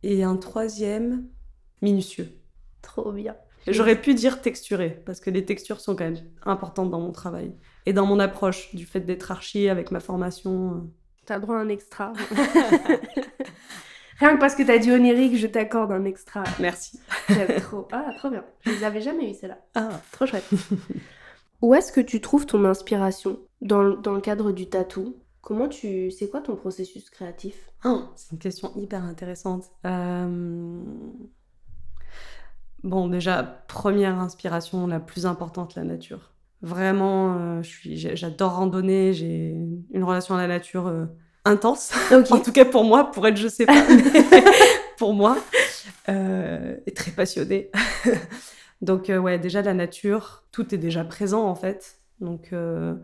[0.04, 1.28] Et un troisième,
[1.82, 2.30] minutieux.
[2.82, 3.36] Trop bien.
[3.67, 7.54] J'aurais pu dire texturé, parce que les textures sont quand même importantes dans mon travail.
[7.86, 10.74] Et dans mon approche, du fait d'être archi avec ma formation.
[10.74, 10.80] euh,
[11.26, 12.13] T'as droit à un extra.
[14.20, 16.44] Rien que parce que t'as dit onirique, je t'accorde un extra.
[16.60, 17.00] Merci.
[17.62, 17.88] Trop.
[17.92, 18.44] Ah, trop bien.
[18.66, 19.58] Je les avais jamais eu, celle-là.
[19.76, 19.90] Ah.
[20.12, 20.50] Trop chouette.
[21.62, 25.16] Où est-ce que tu trouves ton inspiration dans, le- dans le cadre du tatou?
[25.42, 26.12] Comment tu...
[26.12, 27.56] C'est quoi ton processus créatif?
[27.84, 29.66] Ah, c'est une question hyper intéressante.
[29.86, 30.82] Euh,
[32.84, 36.32] Bon, déjà, première inspiration, la plus importante, la nature.
[36.62, 39.54] Vraiment, euh, j'adore randonner, j'ai
[39.92, 41.06] une relation à la nature euh,
[41.45, 41.91] intense.
[42.12, 44.43] En tout cas pour moi, pour être, je sais pas, mais
[44.97, 45.38] pour moi,
[46.10, 47.71] euh, et très passionnée.
[48.82, 51.99] Donc euh, ouais, déjà la nature, tout est déjà présent en fait.
[52.21, 52.95] Donc euh,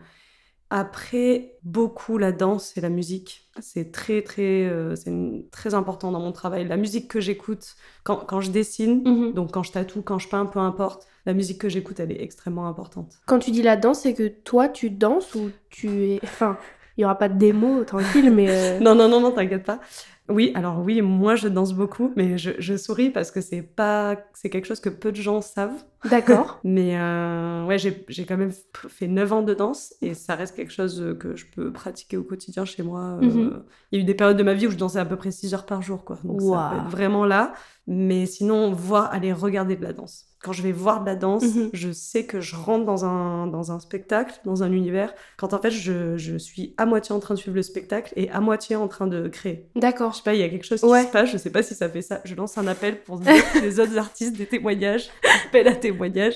[0.70, 3.48] après, beaucoup la danse et la musique.
[3.62, 5.14] C'est très très, euh, c'est
[5.52, 6.68] très important dans mon travail.
[6.68, 9.34] La musique que j'écoute quand, quand je dessine, Mhm.
[9.34, 12.22] donc quand je tatoue, quand je peins, peu importe, la musique que j'écoute, elle est
[12.22, 13.20] extrêmement importante.
[13.26, 16.20] Quand tu dis la danse, c'est que toi, tu danses ou tu es...
[16.24, 16.58] Enfin,
[16.98, 18.48] il y aura pas de démo, tranquille, mais...
[18.50, 19.80] euh, Non, non, non, non, t'inquiète pas.
[20.28, 24.18] Oui, alors oui, moi je danse beaucoup, mais je, je souris parce que c'est pas,
[24.34, 25.84] c'est quelque chose que peu de gens savent.
[26.10, 26.60] D'accord.
[26.64, 28.52] Mais euh, ouais, j'ai quand même
[28.90, 32.24] fait 9 ans de danse et ça reste quelque chose que je peux pratiquer au
[32.24, 33.20] quotidien chez moi.
[33.22, 33.64] Euh, Mhm.
[33.92, 35.30] Il y a eu des périodes de ma vie où je dansais à peu près
[35.30, 36.18] 6 heures par jour, quoi.
[36.24, 36.70] Donc ça Waouh.
[36.72, 37.54] peut être vraiment là.
[37.86, 40.26] Mais sinon, voir, aller regarder de la danse.
[40.46, 41.70] Quand je vais voir de la danse, Mhm.
[41.74, 45.60] je sais que je rentre dans un, dans un spectacle, dans un univers, quand en
[45.60, 48.76] fait je, je suis à moitié en train de suivre le spectacle et à moitié
[48.76, 49.66] en train de créer.
[49.76, 50.14] Je D'accord.
[50.14, 51.02] sais pas, il y a quelque chose qui Ouais.
[51.04, 52.22] se passe, je sais pas si ça fait ça.
[52.26, 53.20] Je lance un appel pour
[53.64, 55.10] les autres artistes des témoignages,
[55.48, 56.36] appel à témoignages.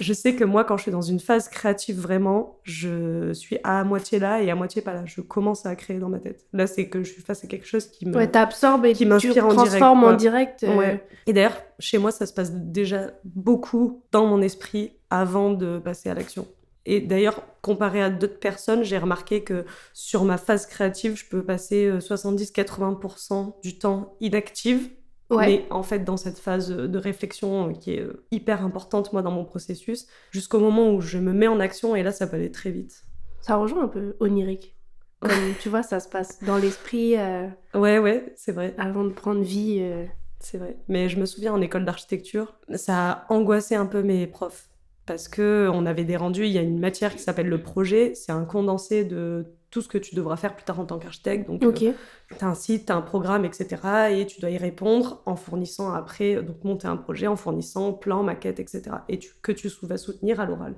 [0.00, 3.82] Je sais que moi, quand je suis dans une phase créative vraiment, je suis à
[3.84, 5.02] moitié là et à moitié pas là.
[5.06, 6.46] Je commence à créer dans ma tête.
[6.52, 8.16] Là, c'est que je suis face à quelque chose qui me.
[8.16, 10.62] Ouais, t'absorbes et Qui m'inspire en direct, transformes en direct.
[10.62, 11.04] euh, Ouais.
[11.26, 16.08] Et d'ailleurs, chez moi, ça se passe déjà beaucoup dans mon esprit avant de passer
[16.10, 16.46] à l'action.
[16.86, 21.44] Et d'ailleurs, comparé à d'autres personnes, j'ai remarqué que sur ma phase créative, je peux
[21.44, 24.88] passer euh, 70-80% du temps inactive.
[25.30, 25.46] Ouais.
[25.46, 29.20] Mais en fait, dans cette phase de réflexion euh, qui est euh, hyper importante, moi,
[29.22, 32.36] dans mon processus, jusqu'au moment où je me mets en action, et là, ça peut
[32.36, 33.04] aller très vite.
[33.42, 34.74] Ça rejoint un peu onirique.
[35.20, 38.74] Comme tu vois, ça se passe dans l'esprit euh, Ouais, ouais, c'est vrai.
[38.78, 39.78] avant de prendre vie.
[39.80, 40.04] euh.
[40.40, 40.76] C'est vrai.
[40.88, 44.68] Mais je me souviens en école d'architecture, ça a angoissé un peu mes profs.
[45.04, 48.14] Parce que on avait des rendus, il y a une matière qui s'appelle le projet,
[48.14, 51.46] c'est un condensé de tout ce que tu devras faire plus tard en tant qu'architecte.
[51.46, 51.78] Donc, Ok.
[51.78, 51.94] tu
[52.40, 53.66] as un site, tu as un programme, etc.
[54.10, 57.92] Et tu dois y répondre en fournissant après, euh, donc monter un projet en fournissant
[57.92, 58.82] plan, maquette, etc.
[59.08, 60.74] Et tu- que tu vas soutenir à l'oral.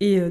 [0.00, 0.30] Et euh,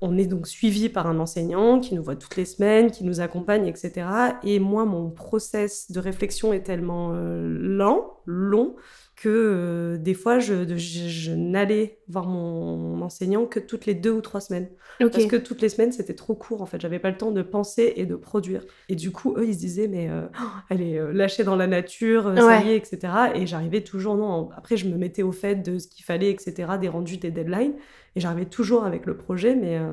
[0.00, 3.20] on est donc suivi par un enseignant qui nous voit toutes les semaines, qui nous
[3.20, 4.06] accompagne, etc.
[4.44, 8.76] Et moi, mon process de réflexion est tellement euh, lent, long,
[9.22, 14.10] que euh, des fois, je, je- je n'allais voir mon enseignant que toutes les deux
[14.12, 14.68] ou trois semaines.
[14.98, 16.80] Parce que toutes les semaines, c'était trop court, en fait.
[16.80, 18.62] J'avais pas le temps de penser et de produire.
[18.88, 21.56] Et du coup, eux, ils se disaient, mais euh, oh, elle est euh, lâchée dans
[21.56, 22.64] la nature, euh, ça Ouais.
[22.64, 23.12] y est, etc.
[23.34, 24.48] Et j'arrivais toujours, non.
[24.56, 27.74] Après, je me mettais au fait de ce qu'il fallait, etc., des rendus, des deadlines.
[28.16, 29.78] Et j'arrivais toujours avec le projet, mais.
[29.78, 29.92] euh,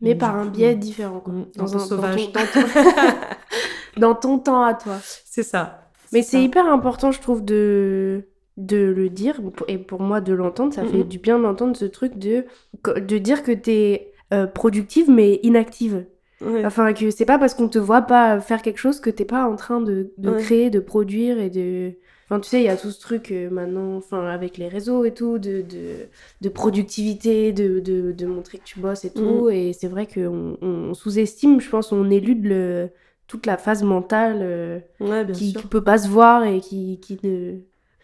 [0.00, 1.20] Mais par un biais différent.
[1.20, 1.32] Quoi.
[1.32, 2.32] mm, Dans, un, dans sauvage.
[2.32, 2.68] ton- dans ton-
[4.00, 4.98] dans ton temps à toi.
[5.24, 5.90] C'est ça.
[6.12, 8.24] Mais c'est hyper important, je trouve, de,
[8.56, 9.40] de le dire.
[9.68, 11.04] Et pour moi, de l'entendre, ça fait Mhm.
[11.04, 12.44] du bien d'entendre ce truc de,
[12.84, 16.06] de dire que t'es euh, productive mais inactive.
[16.40, 16.64] Ouais.
[16.64, 19.46] Enfin, que c'est pas parce qu'on te voit pas faire quelque chose que t'es pas
[19.48, 20.36] en train de, de Ouais.
[20.36, 21.92] créer, de produire et de.
[22.26, 25.04] Enfin, tu sais, il y a tout ce truc euh, maintenant, enfin, avec les réseaux
[25.04, 26.08] et tout, de, de,
[26.40, 29.48] de productivité, de, de, de montrer que tu bosses et tout.
[29.50, 32.88] Et c'est vrai qu'on on sous-estime, je pense, on élude le,
[33.26, 37.18] toute la phase mentale euh, Ouais, qui, qui peut pas se voir et qui, qui,
[37.22, 37.58] ne,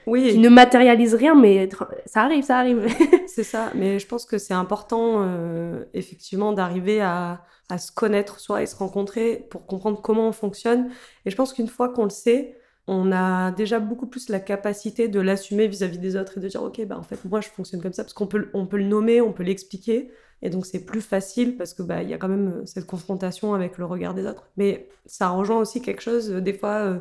[0.07, 1.69] Oui, qui ne matérialise rien, mais
[2.07, 2.87] ça arrive, ça arrive.
[3.27, 8.41] C'est ça, mais je pense que c'est important, euh, effectivement, d'arriver à, à se connaître
[8.41, 10.91] soi et se rencontrer pour comprendre comment on fonctionne.
[11.25, 15.07] Et je pense qu'une fois qu'on le sait, on a déjà beaucoup plus la capacité
[15.07, 17.81] de l'assumer vis-à-vis des autres et de dire, OK, bah, en fait, moi, je fonctionne
[17.81, 20.11] comme ça, parce qu'on peut, on peut le nommer, on peut l'expliquer.
[20.43, 23.55] Et donc, c'est plus facile parce que bah, y a quand même euh, cette confrontation
[23.55, 24.49] avec le regard des autres.
[24.57, 26.99] Mais ça rejoint aussi quelque chose, euh, des fois, euh,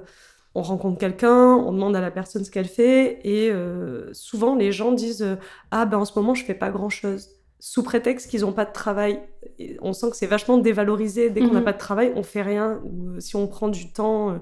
[0.59, 4.71] on rencontre quelqu'un, on demande à la personne ce qu'elle fait, et euh, souvent les
[4.71, 5.35] gens disent euh,
[5.71, 7.29] Ah, ben en ce moment, je fais pas grand chose.
[7.61, 9.19] Sous prétexte qu'ils n'ont pas de travail.
[9.57, 11.29] Et on sent que c'est vachement dévalorisé.
[11.29, 11.65] Dès qu'on n'a Mhm.
[11.65, 12.79] pas de travail, on fait rien.
[12.85, 14.39] Ou euh, si on prend du temps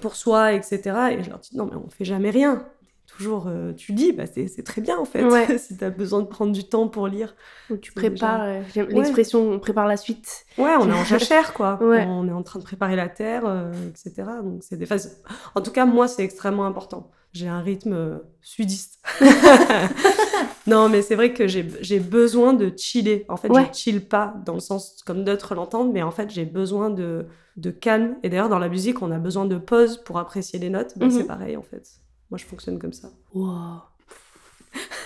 [0.00, 0.80] pour soi, etc.
[1.18, 2.64] Et je leur dis Non, mais on fait jamais rien.
[3.06, 5.24] Toujours, euh, tu dis, bah, c'est très bien en fait.
[5.24, 5.56] Ouais.
[5.58, 7.34] si tu as besoin de prendre du temps pour lire.
[7.70, 8.94] Où tu prépares, euh, j'aime Ouais.
[8.94, 10.44] l'expression on prépare la suite.
[10.58, 11.78] Ouais, on est en jachère, quoi.
[11.82, 12.04] Ouais.
[12.08, 14.28] On est en train de préparer la terre, euh, etc.
[14.42, 15.22] Donc, c'est des phases.
[15.54, 17.10] En tout cas, moi, c'est extrêmement important.
[17.32, 18.98] J'ai un rythme euh, sudiste.
[20.66, 23.24] non, mais c'est vrai que j'ai besoin de chiller.
[23.28, 26.44] En fait, je chill pas dans le sens comme d'autres l'entendent, mais en fait, j'ai
[26.44, 28.16] besoin de, de calme.
[28.22, 30.94] Et d'ailleurs, dans la musique, on a besoin de pause pour apprécier les notes.
[30.98, 31.12] Ben, Mhm.
[31.12, 31.88] C'est pareil, en fait.
[32.30, 33.10] Moi, je fonctionne comme ça.
[33.34, 33.80] Wow.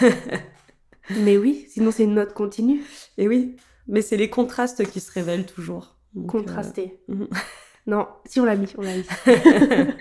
[1.11, 2.83] mais oui, sinon c'est une note continue,
[3.19, 3.57] Et oui,
[3.87, 5.97] mais c'est les contrastes qui se révèlent toujours.
[6.15, 7.01] Donc, euh, contrastée.
[7.09, 7.29] mhm.
[7.87, 9.07] Non, si on l'a mis, on l'a mis.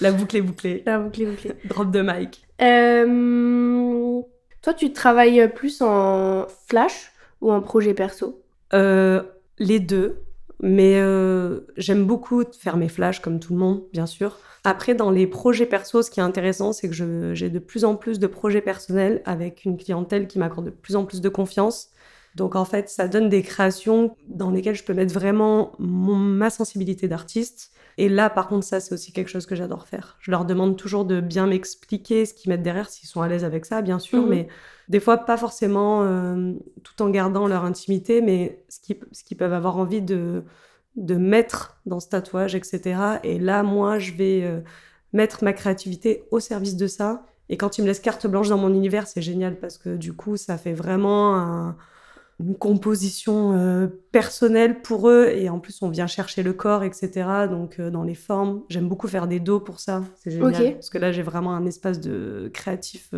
[0.00, 0.82] la boucle est bouclée.
[0.86, 1.52] La boucle est bouclée.
[1.64, 2.46] Drop de mic.
[2.62, 4.22] Euh,
[4.62, 8.42] Toi, tu travailles plus en flash ou en projet perso?
[8.74, 9.22] Euh,
[9.58, 10.22] les deux,
[10.60, 14.38] mais euh, j'aime beaucoup faire mes flashs comme tout le monde, bien sûr.
[14.68, 16.94] Après, dans les projets perso, ce qui est intéressant, c'est que
[17.34, 20.96] j'ai de plus en plus de projets personnels avec une clientèle qui m'accorde de plus
[20.96, 21.90] en plus de confiance.
[22.34, 26.50] Donc en fait, ça donne des créations dans lesquelles je peux mettre vraiment mon- ma
[26.50, 27.70] sensibilité d'artiste.
[27.96, 30.16] Et là, par contre, ça, c'est aussi quelque chose que j'adore faire.
[30.20, 33.44] Je leur demande toujours de bien m'expliquer ce qu'ils mettent derrière, s'ils sont à l'aise
[33.44, 34.28] avec ça, bien sûr, Mhm.
[34.28, 34.48] mais
[34.88, 36.52] des fois pas forcément euh,
[36.82, 40.42] tout en gardant leur intimité, mais ce qu'ils ce qu'ils peuvent avoir envie de,
[40.96, 43.20] de mettre dans ce tatouage, etc.
[43.22, 44.60] Et là, moi, je vais euh,
[45.12, 47.24] mettre ma créativité au service de ça.
[47.48, 50.12] Et quand ils me laissent carte blanche dans mon univers, c'est génial parce que du
[50.14, 51.76] coup, ça fait vraiment un-
[52.40, 55.28] une composition euh, personnelle pour eux.
[55.34, 57.46] Et en plus, on vient chercher le corps, etc.
[57.48, 60.02] Donc, euh, dans les formes, j'aime beaucoup faire des dos pour ça.
[60.16, 60.74] C'est génial.
[60.74, 63.14] Parce que là, j'ai vraiment un espace de créatif.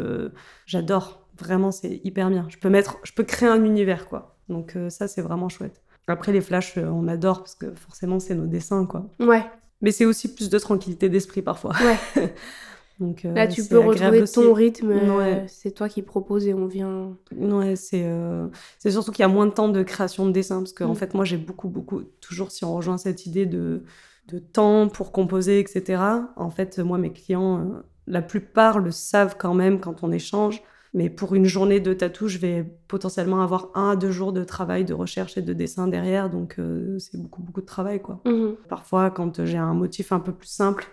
[0.66, 1.26] J'adore.
[1.38, 2.46] Vraiment, c'est hyper bien.
[2.48, 4.36] Je peux mettre, je peux créer un univers, quoi.
[4.48, 5.82] Donc, ça, c'est vraiment chouette.
[6.10, 9.06] Après, les flashs, euh, on adore parce que forcément, c'est nos dessins, quoi.
[9.20, 9.44] Ouais,
[9.82, 11.72] Mais c'est aussi plus de tranquillité d'esprit parfois.
[12.16, 12.34] ouais.
[13.00, 14.90] Donc, euh, Là, tu peux retrouver ton rythme.
[14.90, 15.44] euh, Ouais.
[15.46, 17.16] C'est toi qui proposes et on vient.
[17.36, 20.58] Ouais, c'est euh, c'est surtout qu'il y a moins de temps de création de dessin
[20.58, 20.96] parce que en Mm.
[20.96, 23.84] fait, moi, j'ai beaucoup, beaucoup, toujours si on rejoint cette idée de,
[24.26, 26.02] de temps pour composer, etc.
[26.34, 30.60] En fait, moi, mes clients, euh, la plupart le savent quand même quand on échange.
[30.98, 34.42] Mais pour une journée de tatou, je vais potentiellement avoir un à deux jours de
[34.42, 36.28] travail, de recherche et de dessin derrière.
[36.28, 38.20] Donc, euh, c'est beaucoup, beaucoup de travail, quoi.
[38.24, 38.56] Mhm.
[38.68, 40.88] Parfois, quand j'ai un motif un peu plus simple,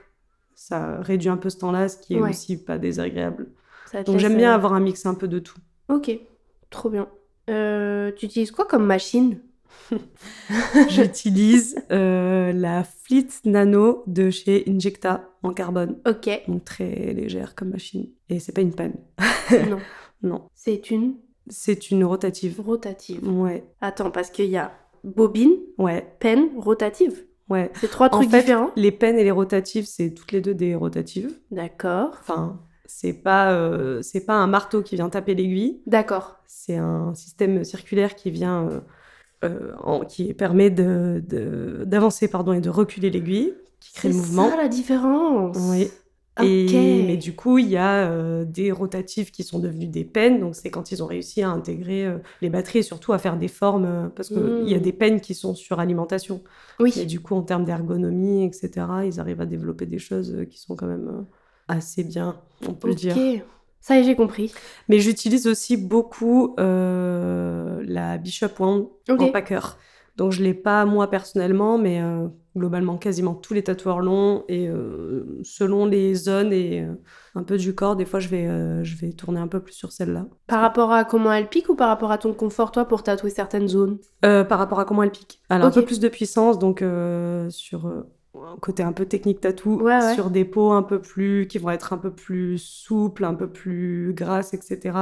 [0.53, 2.29] ça réduit un peu ce temps-là, ce qui est Ouais.
[2.29, 3.47] aussi pas désagréable.
[4.05, 5.57] Donc j'aime bien euh, avoir un mix un peu de tout.
[5.89, 6.11] Ok,
[6.69, 7.07] trop bien.
[7.49, 9.39] Euh, tu utilises quoi comme machine?
[10.89, 15.97] J'utilise euh, la Fleet Nano de chez Injecta en carbone.
[16.07, 16.29] Ok.
[16.47, 18.07] Donc très légère comme machine.
[18.29, 18.95] Et c'est pas une panne.
[19.69, 19.77] non.
[20.23, 20.49] Non.
[20.55, 21.15] C'est une
[21.49, 22.59] C'est une rotative.
[22.59, 23.27] rotative.
[23.29, 23.63] Ouais.
[23.79, 24.71] Attends, parce qu'il y a
[25.03, 26.03] bobine, Ouais.
[26.19, 27.25] peine, rotative.
[27.49, 27.69] Ouais.
[27.75, 28.71] C'est trois En trucs fait, différents.
[28.75, 31.37] les pennes et les rotatives, c'est toutes les deux des rotatives.
[31.51, 32.17] D'accord.
[32.21, 35.81] Enfin, c'est pas, euh, c'est pas un marteau qui vient taper l'aiguille.
[35.85, 36.37] D'accord.
[36.47, 38.79] C'est un système circulaire qui vient, euh,
[39.83, 44.21] en- qui permet de, de- d'avancer pardon et de reculer l'aiguille, qui crée C'est le
[44.21, 44.49] mouvement.
[44.49, 45.57] ça la différence.
[45.59, 45.89] Oui.
[46.41, 50.39] Mais du coup, il y a euh, des rotatifs qui sont devenus des pennes.
[50.41, 53.37] Donc, c'est quand ils ont réussi à intégrer euh, les batteries et surtout à faire
[53.37, 53.85] des formes.
[53.85, 56.41] euh, parce qu'il y a des pennes qui sont sur alimentation.
[56.79, 56.93] Oui.
[56.99, 60.59] Et du coup, en termes d'ergonomie, etc., ils arrivent à développer des choses euh, qui
[60.59, 61.21] sont quand même euh,
[61.69, 62.99] assez bien, on peut le Ok.
[62.99, 63.15] dire.
[63.85, 64.51] Ça y est, j'ai compris.
[64.89, 69.77] Mais j'utilise aussi beaucoup euh, la Bishop Wand en packer.
[70.17, 74.43] Donc je l'ai pas moi personnellement, mais euh, globalement quasiment tous les tatoueurs l'ont.
[74.47, 76.95] Et euh, selon les zones et euh,
[77.35, 78.47] un peu du corps, des fois je vais,
[78.83, 80.25] je vais tourner un peu plus sur celle-là.
[80.47, 83.29] Par rapport à comment elle pique ou par rapport à ton confort, toi, pour tatouer
[83.29, 83.99] certaines zones?
[84.21, 85.43] Par rapport à comment elle pique.
[85.49, 85.77] Alors Ok.
[85.77, 86.83] un peu plus de puissance, donc
[87.49, 88.03] sur
[88.43, 90.13] un côté un peu technique tatou, Ouais, ouais.
[90.13, 93.47] sur des peaux un peu plus, qui vont être un peu plus souples, un peu
[93.49, 94.97] plus grasses, etc.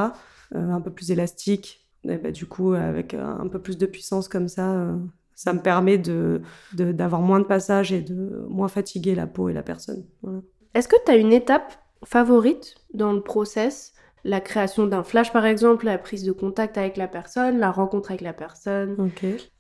[0.56, 1.88] euh, un peu plus élastiques.
[2.04, 4.98] Et bah, du coup, avec un peu plus de puissance comme ça, euh,
[5.36, 6.42] ça me permet de,
[6.74, 10.04] de- d'avoir moins de passages et de moins fatiguer la peau et la personne.
[10.22, 10.40] Voilà.
[10.74, 11.74] Est-ce que tu as une étape
[12.06, 13.94] favorite dans le process
[14.26, 18.12] La création d'un flash, par exemple, la prise de contact avec la personne, la rencontre
[18.12, 19.12] avec la personne.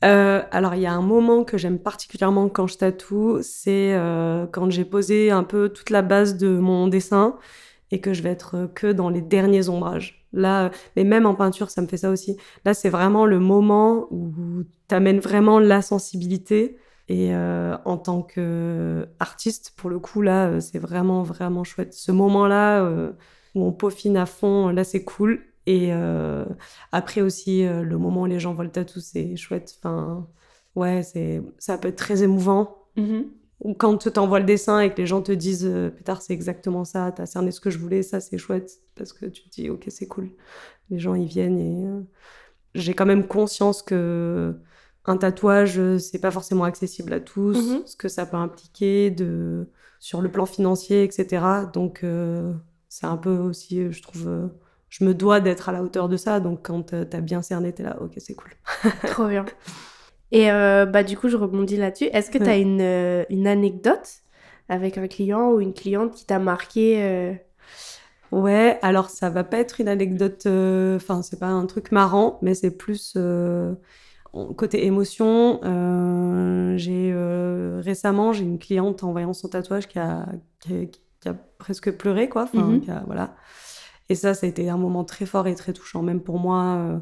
[0.05, 4.47] Euh, alors, il y a un moment que j'aime particulièrement quand je tatoue, c'est euh,
[4.47, 7.37] quand j'ai posé un peu toute la base de mon dessin
[7.91, 10.25] et que je vais être que dans les derniers ombrages.
[10.33, 12.37] Là, mais même en peinture, ça me fait ça aussi.
[12.65, 16.77] Là, c'est vraiment le moment où tu amènes vraiment la sensibilité.
[17.07, 21.93] Et euh, en tant qu'artiste, pour le coup, là, euh, c'est vraiment, vraiment chouette.
[21.93, 23.11] Ce moment-là euh,
[23.55, 25.41] où on peaufine à fond, là, c'est cool.
[25.65, 26.45] Et euh,
[26.91, 29.75] après aussi, euh, le moment où les gens voient le tatou, c'est chouette.
[29.79, 30.27] Enfin,
[30.75, 32.77] ouais, c'est, ça peut être très émouvant.
[32.97, 33.25] Mhm.
[33.61, 36.33] Ou quand tu t'envoies le dessin et que les gens te disent euh, Pétard, c'est
[36.33, 38.71] exactement ça, t'as cerné ce que je voulais, ça c'est chouette.
[38.95, 40.31] Parce que tu te dis Ok, c'est cool.
[40.89, 41.85] Les gens ils viennent et
[42.75, 44.53] j'ai quand même conscience que
[45.05, 47.83] un tatouage, c'est pas forcément accessible à tous, Mhm.
[47.85, 51.45] ce que ça peut impliquer de, sur le plan financier, etc.
[51.73, 52.03] Donc
[52.93, 54.47] c'est un peu aussi, euh, je trouve, euh,
[54.87, 56.39] je me dois d'être à la hauteur de ça.
[56.39, 58.51] Donc quand euh, t'as bien cerné, t'es là, ok, c'est cool.
[59.07, 59.45] Trop bien.
[60.31, 62.05] Et euh, bah, du coup, je rebondis là-dessus.
[62.05, 62.61] Est-ce que tu as Ouais.
[62.61, 64.07] une, euh, une anecdote
[64.69, 67.33] avec un client ou une cliente qui t'a marqué euh,
[68.31, 72.53] Ouais, alors ça va pas être une anecdote, enfin c'est pas un truc marrant, mais
[72.53, 73.17] c'est plus
[74.55, 75.59] côté émotion.
[76.77, 77.13] j'ai
[77.83, 80.25] récemment j'ai une cliente en voyant son tatouage qui a,
[80.59, 82.81] qui a, qui a presque pleuré quoi, enfin Mhm.
[82.81, 83.35] qui a- voilà.
[84.09, 86.75] Et ça, ça a été un moment très fort et très touchant, même pour moi,
[86.77, 86.99] euh,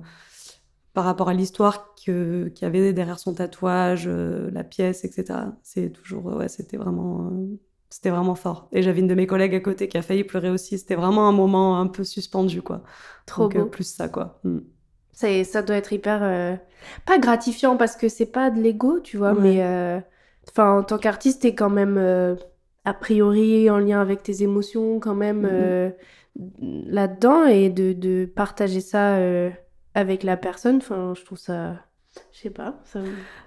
[0.94, 5.40] par rapport à l'histoire qu'il y avait derrière son tatouage, euh, la pièce, etc.
[5.64, 7.30] C'est toujours, ouais, c'était vraiment.
[7.32, 7.58] euh,
[7.90, 8.70] c'était vraiment fort.
[8.72, 10.78] Et j'avais une de mes collègues à côté qui a failli pleurer aussi.
[10.78, 12.84] C'était vraiment un moment un peu suspendu, quoi.
[13.26, 13.66] Trop Donc, beau.
[13.66, 14.40] plus ça, quoi.
[14.46, 14.60] Mm.
[15.12, 16.60] ça, doit être hyper.
[17.06, 19.42] pas gratifiant parce que c'est pas de l'ego, tu vois, Ouais.
[19.42, 20.04] mais.
[20.50, 21.98] Enfin, en tant qu'artiste, t'es quand même.
[22.86, 25.42] A priori en lien avec tes émotions, quand même.
[25.42, 25.50] Mhm.
[25.52, 25.92] euh,
[26.62, 29.50] là-dedans et de, de partager ça euh,
[29.94, 31.86] avec la personne, enfin, je trouve ça.
[32.32, 32.80] Je sais pas.
[32.86, 33.02] Ça...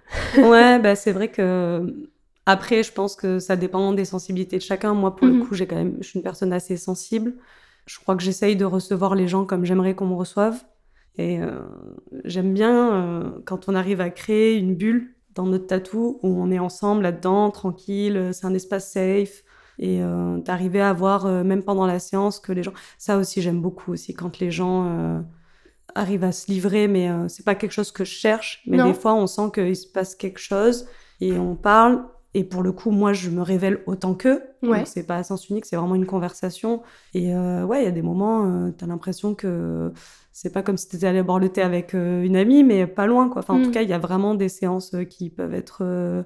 [0.40, 2.08] ouais, bah, c'est vrai que.
[2.46, 4.92] Après, je pense que ça dépend des sensibilités de chacun.
[4.94, 5.30] Moi, pour Mhm.
[5.30, 7.34] le coup, j'ai quand même, je suis une personne assez sensible.
[7.86, 10.62] Je crois que j'essaye de recevoir les gens comme j'aimerais qu'on me reçoive.
[11.16, 11.60] Et euh,
[12.24, 16.50] j'aime bien euh, quand on arrive à créer une bulle dans notre tatou où on
[16.50, 19.42] est ensemble là-dedans, tranquille, euh, c'est un espace safe.
[19.80, 22.72] Et euh, d'arriver à voir, euh, même pendant la séance, que les gens.
[22.96, 25.20] Ça aussi, j'aime beaucoup aussi, quand les gens euh,
[25.96, 28.62] arrivent à se livrer, mais c'est pas quelque chose que je cherche.
[28.68, 28.86] Mais Non.
[28.86, 30.86] des fois, on sent qu'il se passe quelque chose
[31.20, 32.04] et on parle.
[32.34, 34.42] Et pour le coup, moi, je me révèle autant qu'eux.
[34.62, 34.78] Ouais.
[34.78, 36.82] Donc, c'est pas à sens unique, c'est vraiment une conversation.
[37.12, 39.92] Et ouais, il y a des moments, euh, t'as l'impression que
[40.36, 43.06] c'est pas comme si t'étais allé boire le thé avec euh, une amie, mais pas
[43.06, 43.40] loin, quoi.
[43.40, 43.62] Enfin, en Mm.
[43.62, 45.78] tout cas, il y a vraiment des séances euh, qui peuvent être.
[45.82, 46.22] euh,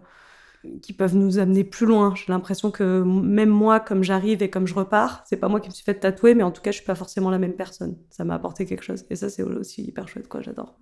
[0.83, 2.13] qui peuvent nous amener plus loin.
[2.17, 5.69] J'ai l'impression que même moi, comme j'arrive et comme je repars, c'est pas moi qui
[5.69, 7.97] me suis fait tatouer, mais en tout cas, je suis pas forcément la même personne.
[8.11, 9.05] Ça m'a apporté quelque chose.
[9.09, 10.43] Et ça, c'est aussi hyper chouette, quoi.
[10.43, 10.75] J'adore.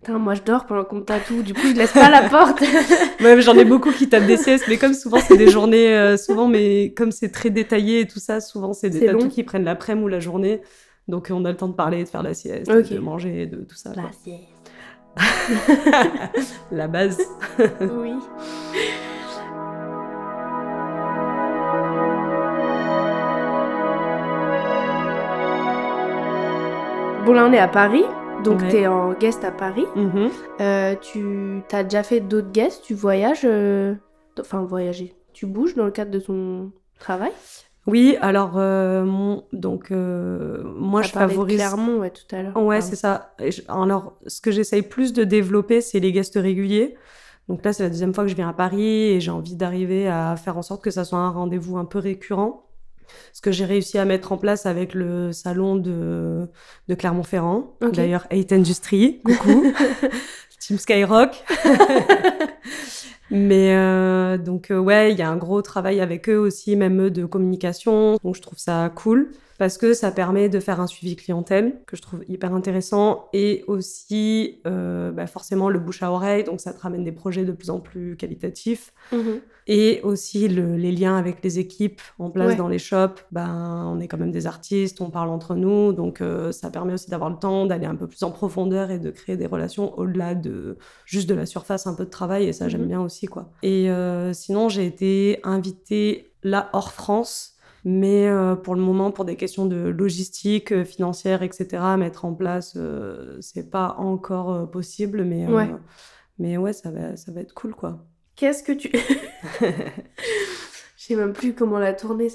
[0.00, 2.62] Putain, moi je dors pendant qu'on me tatoue, du coup je laisse pas la porte.
[3.20, 6.16] Ouais, j'en ai beaucoup qui tapent des siestes, mais comme souvent c'est des journées, euh,
[6.16, 9.64] souvent, mais comme c'est très détaillé et tout ça, souvent c'est des tatous qui prennent
[9.64, 10.60] l'après-midi ou la journée.
[11.08, 13.76] Donc on a le temps de parler, de faire la sieste, de manger, de tout
[13.76, 13.92] ça.
[13.92, 14.10] quoi.
[14.22, 14.42] sieste.
[16.70, 17.18] La base.
[17.80, 18.12] Oui.
[27.24, 28.04] Bon, là, on est à Paris.
[28.44, 28.68] Donc, Ouais.
[28.68, 29.86] tu es en guest à Paris.
[29.96, 30.30] Mhm.
[30.60, 32.82] Euh, tu as déjà fait d'autres guests?
[32.84, 33.94] Tu voyages euh,
[34.38, 35.14] Enfin, voyager.
[35.32, 37.32] Tu bouges dans le cadre de ton travail?
[37.86, 41.56] Oui, alors, euh, mon- donc, euh, moi, je favorise.
[41.56, 42.56] Clermont, ouais, tout à l'heure.
[42.56, 42.90] Ouais, Pardon.
[42.90, 43.34] c'est ça.
[43.38, 46.96] Je- Alors, ce que j'essaye plus de développer, c'est les guests réguliers.
[47.48, 50.08] Donc là, c'est la deuxième fois que je viens à Paris et j'ai envie d'arriver
[50.08, 52.64] à faire en sorte que ça soit un rendez-vous un peu récurrent.
[53.32, 56.48] Ce que j'ai réussi à mettre en place avec le salon de,
[56.88, 57.76] de Clermont-Ferrand.
[57.84, 57.92] Ok.
[57.92, 59.62] D'ailleurs, 8 Industry, coucou.
[60.58, 61.44] Team Skyrock.
[63.30, 67.00] Mais euh, donc euh, ouais, il y a un gros travail avec eux aussi, même
[67.02, 68.18] eux de communication.
[68.22, 71.96] Donc je trouve ça cool parce que ça permet de faire un suivi clientèle que
[71.96, 76.44] je trouve hyper intéressant et aussi euh, bah, forcément le bouche à oreille.
[76.44, 79.40] Donc ça te ramène des projets de plus en plus qualitatifs Mhm.
[79.68, 82.56] et aussi le- les liens avec les équipes en place Ouais.
[82.56, 83.22] dans les shops.
[83.32, 86.92] Ben on est quand même des artistes, on parle entre nous, donc euh, ça permet
[86.94, 89.98] aussi d'avoir le temps d'aller un peu plus en profondeur et de créer des relations
[89.98, 92.88] au-delà de juste de la surface un peu de travail et ça j'aime Mhm.
[92.88, 93.50] bien aussi quoi.
[93.62, 97.55] Et euh, sinon j'ai été invitée là hors France.
[97.88, 102.34] Mais euh, pour le moment, pour des questions de logistique, euh, financière, etc., mettre en
[102.34, 105.22] place, euh, c'est pas encore possible.
[105.22, 105.70] Mais, Ouais.
[106.40, 108.04] mais ouais, ça va, ça va être cool, quoi.
[108.34, 108.90] Qu'est-ce que tu.
[109.60, 112.28] Je sais même plus comment la tourner.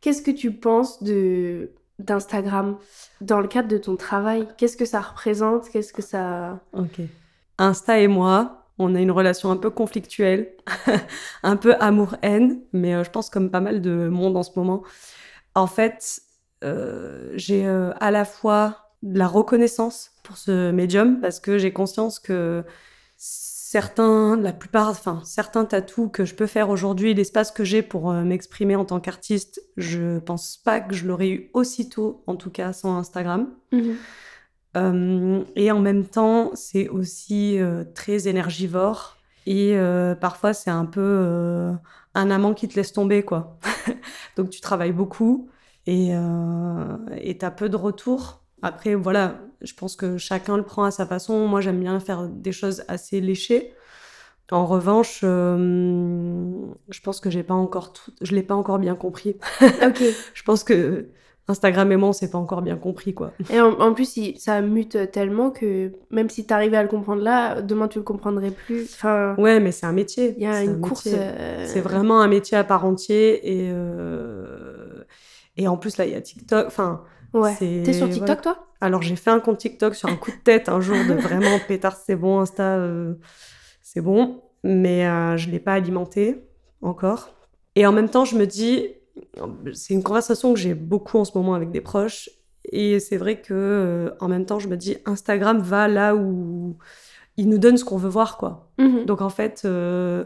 [0.00, 2.76] Qu'est-ce que tu penses de d'Instagram
[3.20, 4.48] dans le cadre de ton travail?
[4.56, 5.68] Qu'est-ce que ça représente?
[5.68, 6.60] Qu'est-ce que ça.
[6.72, 7.00] Ok.
[7.58, 10.52] Insta et moi, on a une relation un peu conflictuelle,
[11.42, 14.82] un peu amour-haine, mais euh, je pense comme pas mal de monde en ce moment.
[15.54, 16.20] En fait,
[16.64, 21.72] euh, j'ai euh, à la fois de la reconnaissance pour ce médium parce que j'ai
[21.72, 22.64] conscience que
[23.16, 28.12] certains, la plupart, enfin certains tatous que je peux faire aujourd'hui, l'espace que j'ai pour
[28.12, 32.72] m'exprimer en tant qu'artiste, je pense pas que je l'aurais eu aussitôt, en tout cas
[32.72, 33.52] sans Instagram.
[33.72, 33.96] Mhm.
[34.76, 39.16] Euh, et en même temps, c'est aussi euh, très énergivore.
[39.46, 41.70] Et euh, parfois, c'est un peu
[42.14, 43.58] un amant qui te laisse tomber, quoi.
[44.36, 45.48] Donc, tu travailles beaucoup
[45.86, 46.12] et
[47.18, 48.42] et t'as peu de retour.
[48.62, 51.46] Après, voilà, je pense que chacun le prend à sa façon.
[51.46, 53.74] Moi, j'aime bien faire des choses assez léchées.
[54.50, 59.36] En revanche, je pense que j'ai pas encore tout, je l'ai pas encore bien compris.
[60.34, 61.08] Je pense que
[61.46, 63.32] Instagram et moi, on s'est pas encore bien compris, quoi.
[63.52, 67.22] Et en, en plus, il- ça mute tellement que même si t'arrivais à le comprendre
[67.22, 68.84] là, demain tu le comprendrais plus.
[68.94, 70.34] Enfin, Ouais, mais c'est un métier.
[70.38, 71.08] il y a une un course.
[71.12, 75.04] euh, C'est vraiment un métier à part entier et euh,
[75.56, 76.66] et en plus là il y a TikTok.
[76.66, 77.02] Enfin,
[77.32, 77.54] Ouais.
[77.58, 78.66] T'es sur TikTok, toi?
[78.80, 81.58] Alors j'ai fait un compte TikTok sur un coup de tête un jour de vraiment
[81.58, 83.14] pétard, c'est bon, Insta, euh,
[83.82, 85.04] c'est bon, mais
[85.36, 86.44] je l'ai pas alimenté
[86.80, 87.30] encore.
[87.76, 88.86] Et en même temps, je me dis,
[89.72, 92.30] c'est une conversation que j'ai beaucoup en ce moment avec des proches.
[92.72, 96.76] Et c'est vrai que euh, en même temps, je me dis, Instagram va là où
[97.36, 98.70] il nous donne ce qu'on veut voir, quoi.
[98.78, 99.04] Mhm.
[99.04, 100.24] Donc en fait, euh,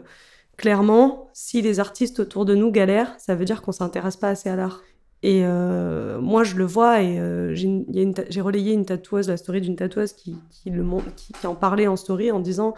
[0.57, 4.49] clairement, si les artistes autour de nous galèrent, ça veut dire qu'on s'intéresse pas assez
[4.49, 4.81] à l'art.
[5.21, 9.75] Et euh, moi, je le vois et euh, j'ai relayé une tatoueuse, la story d'une
[9.75, 12.73] tatoueuse qui, qui, le, mon- qui, qui en parlait en story en disant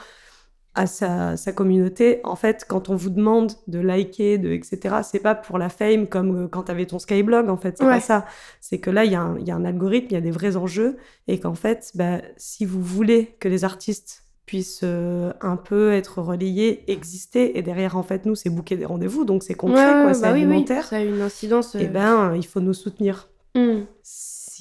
[0.73, 5.19] à sa, sa communauté, en fait, quand on vous demande de liker, de etc., c'est
[5.19, 7.95] pas pour la fame comme euh, quand t'avais ton Skyblog, en fait, c'est Ouais.
[7.95, 8.25] pas ça.
[8.61, 10.21] C'est que là, il y, a un- il y a un algorithme, il y a
[10.21, 15.31] des vrais enjeux et qu'en fait, bah, si vous voulez que les artistes puissent euh,
[15.41, 19.43] un peu être relayés, exister, et derrière, en fait, nous, c'est booker des rendez-vous, donc
[19.43, 20.85] c'est concret, Ouais, quoi, c'est bah oui, oui, alimentaire.
[20.87, 21.75] Ça a une incidence.
[21.75, 23.29] Et euh, ben, il faut nous soutenir.
[23.55, 23.81] hmm.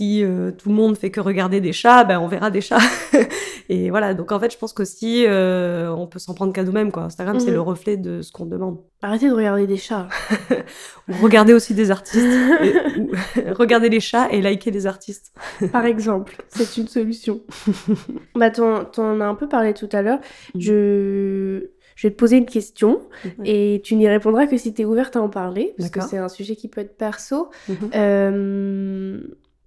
[0.00, 2.78] Si euh, tout le monde fait que regarder des chats, ben on verra des chats.
[3.68, 6.90] et voilà, donc en fait, je pense qu'aussi, euh, on peut s'en prendre qu'à nous-mêmes,
[6.90, 7.02] quoi.
[7.02, 7.52] Instagram, c'est Mhm.
[7.54, 8.78] le reflet de ce qu'on demande.
[9.02, 10.08] Arrêtez de regarder des chats.
[11.08, 12.24] Ou Regardez aussi des artistes.
[12.64, 13.10] et- ou-
[13.58, 15.34] regardez les chats et likez les artistes.
[15.70, 17.42] Par exemple, c'est une solution.
[18.34, 20.20] bah, t'en, t'en as un peu parlé tout à l'heure.
[20.54, 20.60] Mhm.
[20.62, 21.66] Je...
[21.96, 23.02] je vais te poser une question
[23.44, 26.16] et tu n'y répondras que si tu es ouverte à en parler, parce que c'est
[26.16, 27.50] un sujet qui peut être perso.
[27.68, 27.76] Mhm.
[27.94, 29.20] Euh,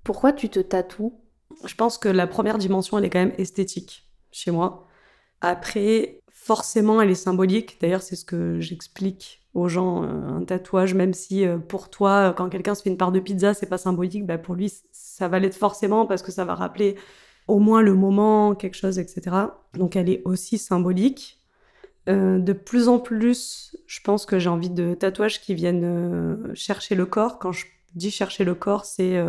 [0.03, 1.19] Pourquoi tu te tatoues?
[1.65, 4.87] Je pense que la première dimension, elle est quand même esthétique chez moi.
[5.41, 7.77] Après, forcément, elle est symbolique.
[7.79, 10.03] D'ailleurs, c'est ce que j'explique aux gens.
[10.03, 10.07] euh,
[10.39, 13.53] un tatouage, même si euh, pour toi, quand quelqu'un se fait une part de pizza,
[13.53, 16.95] c'est pas symbolique, bah, pour lui, ça va l'être forcément parce que ça va rappeler
[17.47, 19.35] au moins le moment, quelque chose, etc.
[19.73, 21.39] Donc, elle est aussi symbolique.
[22.09, 26.95] Euh, de plus en plus, je pense que j'ai envie de tatouages qui viennent chercher
[26.95, 27.39] le corps.
[27.39, 29.21] Quand je dis chercher le corps, c'est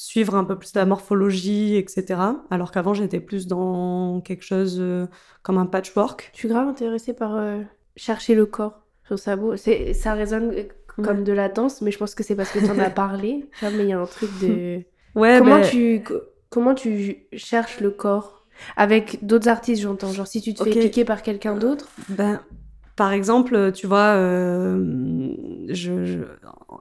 [0.00, 2.20] suivre un peu plus la morphologie, etc.
[2.50, 5.06] Alors qu'avant, j'étais plus dans quelque chose euh,
[5.42, 6.30] comme un patchwork.
[6.34, 7.62] Je suis grave intéressée par euh,
[7.96, 8.82] chercher le corps.
[9.02, 9.56] Je trouve ça beau.
[9.56, 10.62] C'est, ça résonne euh,
[11.02, 11.22] comme Ouais.
[11.24, 13.46] de la danse, mais je pense que c'est parce que tu en as parlé.
[13.62, 14.82] Mais il y a un truc de.
[15.16, 18.46] Ouais, comment, ben, tu, co- comment tu cherches le corps?
[18.76, 20.12] Avec d'autres artistes, j'entends.
[20.12, 21.88] Genre, si tu te fais piquer par quelqu'un d'autre.
[22.08, 22.40] Ben,
[22.94, 25.32] par exemple, tu vois, euh,
[25.68, 26.24] je, je-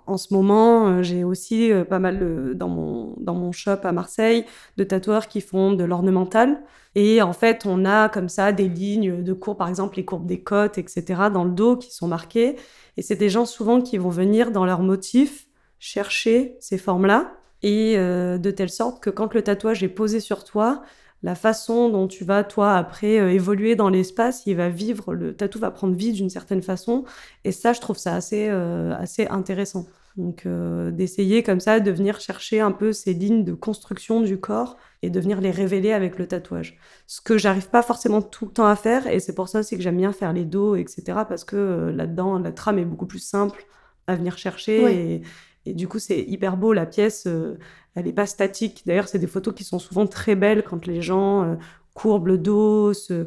[0.08, 3.92] en ce moment, euh, j'ai aussi euh, pas mal dans, mon, dans mon shop à
[3.92, 4.46] Marseille
[4.78, 6.62] de tatoueurs qui font de l'ornemental.
[6.96, 10.26] Et en fait, on a comme ça des lignes de cours, par exemple les courbes
[10.26, 12.56] des côtes, etc., dans le dos qui sont marquées.
[12.98, 15.48] Et c'est des gens souvent qui vont venir dans leur motif
[15.80, 17.34] chercher ces formes-là.
[17.64, 20.84] Et euh, de telle sorte que quand le tatouage est posé sur toi,
[21.24, 25.36] la façon dont tu vas, toi, après, euh, évoluer dans l'espace, il va vivre, le
[25.36, 27.06] tatou va prendre vie d'une certaine façon.
[27.44, 29.88] Et ça, je trouve ça assez, euh, assez intéressant.
[30.16, 34.40] Donc, euh, d'essayer comme ça de venir chercher un peu ces lignes de construction du
[34.40, 36.78] corps et de venir les révéler avec le tatouage.
[37.06, 39.76] Ce que j'arrive pas forcément tout le temps à faire, et c'est pour ça aussi
[39.76, 43.20] que j'aime bien faire les dos, etc., parce que là-dedans, la trame est beaucoup plus
[43.20, 43.66] simple
[44.08, 44.84] à venir chercher.
[44.84, 45.22] Ouais.
[45.70, 47.26] Et, du coup, c'est hyper beau, la pièce.
[47.28, 47.58] euh,
[47.96, 48.84] elle n'est pas statique.
[48.86, 51.56] D'ailleurs, c'est des photos qui sont souvent très belles quand les gens euh,
[51.96, 53.26] courbent le dos, se, euh,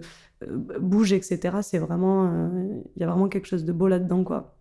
[0.80, 1.58] bougent, etc.
[1.62, 2.30] C'est vraiment,
[2.96, 4.56] il y a vraiment quelque chose de beau là-dedans, quoi.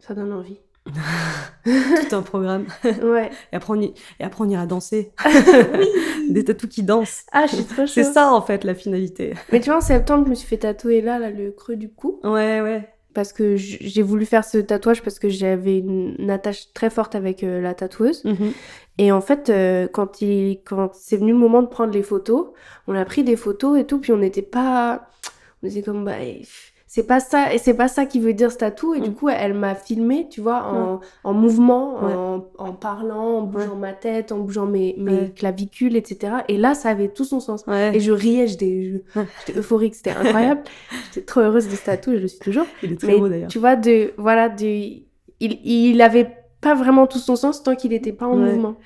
[0.00, 0.58] Ça donne envie.
[1.64, 2.66] Tout un programme.
[3.02, 3.30] Ouais.
[3.52, 5.12] Et après, on, y- et après, on ira danser.
[6.30, 7.24] des tatous qui dansent.
[7.32, 9.34] Ah, je suis trop C'est ça, en fait, la finalité.
[9.52, 11.88] Mais tu vois, en septembre, je me suis fait tatouer là, là, le creux du
[11.88, 12.18] cou.
[12.24, 12.88] Ouais, ouais.
[13.14, 17.14] Parce que j'ai voulu faire ce tatouage parce que j'avais une, une attache très forte
[17.14, 18.24] avec euh, la tatoueuse.
[18.24, 18.52] Mhm.
[18.98, 22.48] Et en fait, euh, quand, il, quand c'est venu le moment de prendre les photos,
[22.86, 25.08] on a pris des photos et tout, puis on n'était pas.
[25.62, 26.16] On était comme, bah,
[26.94, 28.92] c'est pas ça, et c'est pas ça qui veut dire ce tatou.
[28.94, 29.14] Et du Mm.
[29.14, 32.12] coup, elle m'a filmé, tu vois, en, en mouvement, Ouais.
[32.12, 36.34] en, en parlant, en bougeant ma tête, en bougeant mes, mes clavicules, etc.
[36.48, 37.64] Et là, ça avait tout son sens.
[37.94, 39.02] Et je riais, j'étais
[39.56, 40.64] euphorique, c'était incroyable.
[41.14, 42.66] j'étais trop heureuse de ce tatou, je le suis toujours.
[42.82, 43.48] Il est très Mais beau, d'ailleurs.
[43.48, 45.02] tu vois, de, voilà, de, il,
[45.40, 46.28] il avait
[46.60, 48.76] pas vraiment tout son sens tant qu'il n'était pas en mouvement.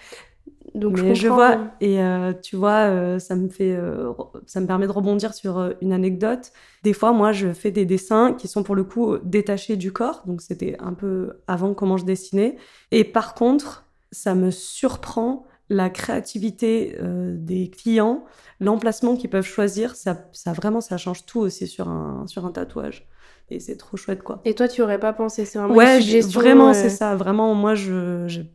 [0.77, 4.13] Donc Mais je, vois, et euh, tu vois, euh, ça me fait, euh,
[4.47, 6.53] ça me permet de rebondir sur une anecdote.
[6.83, 10.23] Des fois, moi, je fais des dessins qui sont pour le coup détachés du corps,
[10.27, 12.57] donc c'était un peu avant comment je dessinais.
[12.91, 18.25] Et par contre, ça me surprend la créativité des clients,
[18.61, 19.97] l'emplacement qu'ils peuvent choisir.
[19.97, 23.09] Ça, ça vraiment, ça change tout aussi sur un, sur un tatouage.
[23.49, 24.41] Et c'est trop chouette, quoi.
[24.45, 26.41] Et toi, tu aurais pas pensé, c'est vraiment Ouais, une suggestion.
[26.41, 27.15] vraiment, euh, c'est ça.
[27.15, 28.51] Vraiment, moi, je j'ai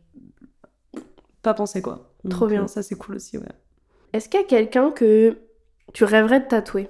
[1.42, 2.11] pas pensé quoi.
[2.30, 2.64] Trop bien.
[2.64, 3.44] euh, ça, c'est cool aussi, ouais.
[4.12, 5.38] Est-ce qu'il y a quelqu'un que
[5.92, 6.88] tu rêverais de tatouer?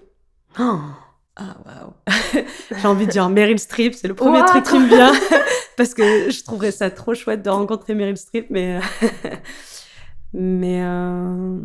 [0.59, 0.79] Oh
[1.37, 2.45] ah, waouh.
[2.81, 5.13] J'ai envie de dire Meryl Streep, c'est le premier Ouah, truc qui me vient.
[5.77, 8.79] parce que je trouverais ça trop chouette de rencontrer Meryl Streep, mais.
[10.35, 11.57] mais euh,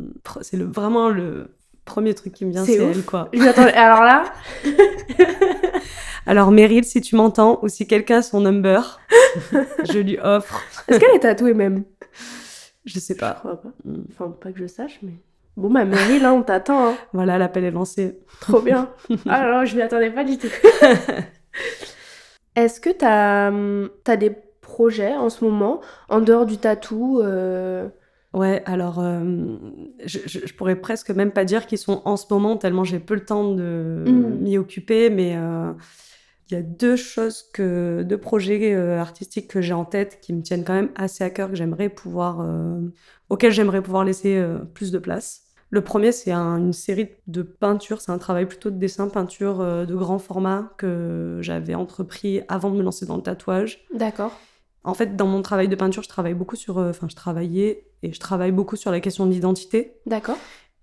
[0.41, 1.53] c'est le, vraiment le
[1.86, 3.30] premier truc qui me vient, C'est elle, quoi.
[3.76, 4.26] Alors là,
[6.26, 8.99] Alors, Meryl, si tu m'entends, ou si quelqu'un a son number,
[9.86, 10.61] je lui offre.
[10.88, 11.86] est-ce qu'elle est tatouée même?
[12.88, 13.33] Je sais Je pas.
[13.33, 13.69] crois pas.
[13.85, 14.01] Mm.
[14.11, 15.13] Enfin, pas que je sache, mais.
[15.57, 16.89] Bon, bah, Meryl, là, on t'attend.
[16.89, 16.93] hein.
[17.13, 18.17] Voilà, l'appel est lancé.
[18.41, 18.89] Trop bien.
[19.29, 20.47] Ah non, je m'y attendais pas du tout.
[22.55, 23.51] Est-ce que t'as
[24.11, 24.31] as des
[24.61, 27.88] projets en ce moment, en dehors du tatou euh,
[28.33, 29.23] Ouais, alors euh,
[30.05, 32.99] je, je- je pourrais presque même pas dire qu'ils sont en ce moment, tellement j'ai
[32.99, 34.38] peu le temps de Mm.
[34.41, 35.71] m'y occuper, mais euh,
[36.49, 40.33] il y a deux choses, que, deux projets euh, artistiques que j'ai en tête qui
[40.33, 42.79] me tiennent quand même assez à cœur, que j'aimerais pouvoir, euh,
[43.29, 45.43] auxquels j'aimerais pouvoir laisser euh, plus de place.
[45.69, 49.59] Le premier, c'est un- une série de peintures, c'est un travail plutôt de dessin, peinture
[49.59, 53.85] euh, de grand format que j'avais entrepris avant de me lancer dans le tatouage.
[53.93, 54.39] D'accord.
[54.85, 58.13] En fait, dans mon travail de peinture, je travaille beaucoup sur, enfin, je travaillais et
[58.13, 59.95] je travaille beaucoup sur la question d'identité.
[60.05, 60.37] D'accord.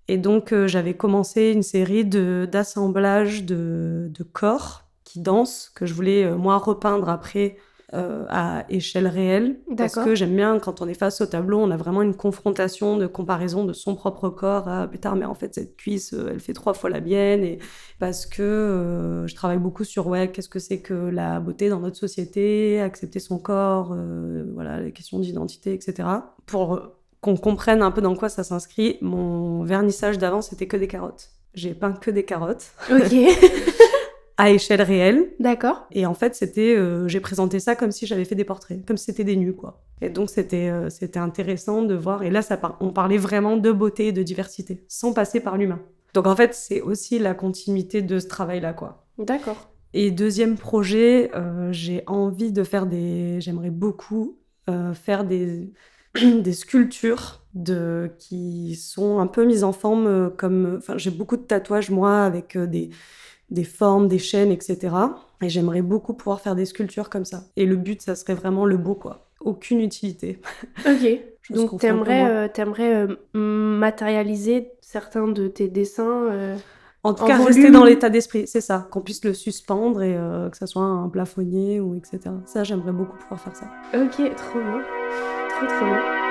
[0.09, 4.84] Et donc, j'avais commencé une série de d'assemblage de, de corps
[5.15, 7.57] qui dansent que je voulais euh, moi repeindre après
[7.95, 9.61] euh, à échelle réelle.
[9.77, 12.97] Parce que j'aime bien quand on est face au tableau, on a vraiment une confrontation
[12.97, 16.41] de comparaison de son propre corps à putain, mais en fait, cette cuisse, euh, elle
[16.41, 17.45] fait trois fois la mienne.
[17.45, 17.61] Et
[18.01, 21.79] parce que euh, je travaille beaucoup sur ouais, qu'est-ce que c'est que la beauté dans
[21.79, 23.97] notre société, accepter son corps,
[24.55, 26.09] voilà, les questions d'identité, etc.
[26.47, 26.81] Pour
[27.21, 31.31] qu'on comprenne un peu dans quoi ça s'inscrit, mon vernissage d'avant, c'était que des carottes.
[31.55, 33.15] J'ai peint que des carottes Ok.
[34.37, 35.31] à échelle réelle.
[35.39, 35.87] D'accord.
[35.93, 38.97] Et en fait, c'était, euh, j'ai présenté ça comme si j'avais fait des portraits, comme
[38.97, 39.83] si c'était des nus, quoi.
[40.01, 42.23] Et donc, c'était, euh, c'était intéressant de voir.
[42.25, 45.57] Et là, ça par- on parlait vraiment de beauté et de diversité, sans passer par
[45.57, 45.81] l'humain.
[46.15, 49.07] Donc, en fait, c'est aussi la continuité de ce travail-là, quoi.
[49.19, 49.71] D'accord.
[49.93, 53.41] Et deuxième projet, euh, j'ai envie de faire des.
[53.41, 54.39] J'aimerais beaucoup
[54.95, 55.71] faire des,
[56.15, 60.77] des sculptures de, qui sont un peu mises en forme comme.
[60.79, 62.89] Enfin, j'ai beaucoup de tatouages, moi, avec des,
[63.51, 64.95] des formes, des chaînes, etc.
[65.43, 67.45] Et j'aimerais beaucoup pouvoir faire des sculptures comme ça.
[67.57, 69.27] Et le but, ça serait vraiment le beau, quoi.
[69.41, 70.41] Aucune utilité.
[70.87, 71.21] Ok.
[71.51, 73.17] Donc t'aimerais euh, t'aimerais, euh,
[73.79, 76.25] matérialiser certains de tes dessins.
[76.31, 76.57] euh,
[77.03, 77.49] En tout en cas, volume?
[77.49, 78.89] rester dans l'état d'esprit, c'est ça.
[78.91, 80.15] Qu'on puisse le suspendre et
[80.51, 82.21] que ça soit un plafonnier ou etc.
[82.47, 83.67] Ça, j'aimerais beaucoup pouvoir faire ça.
[83.95, 84.81] Ok, trop bien.
[85.51, 86.24] Trop trop bien.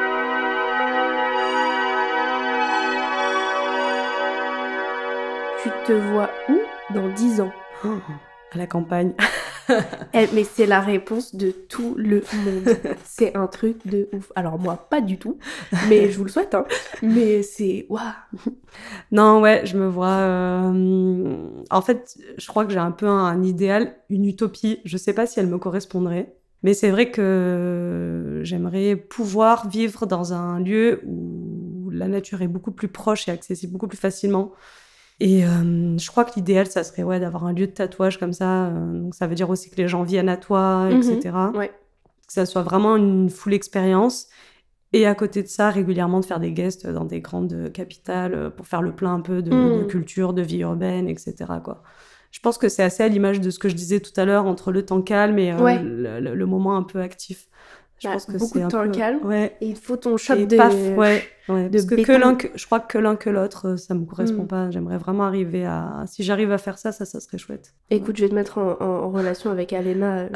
[5.63, 6.57] Tu te vois où
[6.93, 7.51] dans 10 ans?
[8.51, 9.13] À la campagne.
[10.13, 12.75] Eh, Mais c'est la réponse de tout le monde.
[13.05, 14.29] c'est un truc de ouf.
[14.35, 15.37] Alors moi, pas du tout,
[15.87, 16.53] mais je vous le souhaite.
[16.53, 16.65] Hein.
[17.01, 17.85] Mais c'est...
[17.87, 18.01] Waouh
[19.13, 20.07] Non, ouais, je me vois.
[20.17, 21.37] euh,
[21.69, 24.81] En fait, je crois que j'ai un peu un, idéal, une utopie.
[24.83, 26.35] Je sais pas si elle me correspondrait.
[26.61, 32.71] Mais c'est vrai que j'aimerais pouvoir vivre dans un lieu où la nature est beaucoup
[32.71, 34.51] plus proche et accessible beaucoup plus facilement.
[35.19, 38.33] Et euh, je crois que l'idéal, ça serait ouais, d'avoir un lieu de tatouage comme
[38.33, 38.65] ça.
[38.67, 41.01] euh, donc ça veut dire aussi que les gens viennent à toi, Mhm.
[41.01, 41.35] etc.
[41.55, 41.69] Ouais.
[42.27, 44.27] Que ça soit vraiment une full expérience.
[44.91, 48.49] Et à côté de ça, régulièrement de faire des guests dans des grandes capitales euh,
[48.49, 51.33] pour faire le plein un peu de, de culture, de vie urbaine, etc.
[51.63, 51.81] Quoi.
[52.31, 54.45] Je pense que c'est assez à l'image de ce que je disais tout à l'heure
[54.45, 55.81] entre le temps calme et euh, Ouais.
[55.81, 57.47] le, le- le moment un peu actif.
[58.03, 59.19] Je Bah, pense que beaucoup de temps peu- calme.
[59.25, 59.55] Ouais.
[59.61, 60.55] Et il faut ton Et de...
[60.57, 61.63] paf, ouais, ouais.
[61.65, 62.19] de Parce que, que béton.
[62.19, 64.47] l'un que je crois que l'un que l'autre, euh, ça me correspond Mm.
[64.47, 64.69] pas.
[64.71, 66.03] J'aimerais vraiment arriver à.
[66.07, 67.73] Si j'arrive à faire ça, ça, ça serait chouette.
[67.89, 70.27] Écoute, je vais te mettre en, en- en relation avec Alena,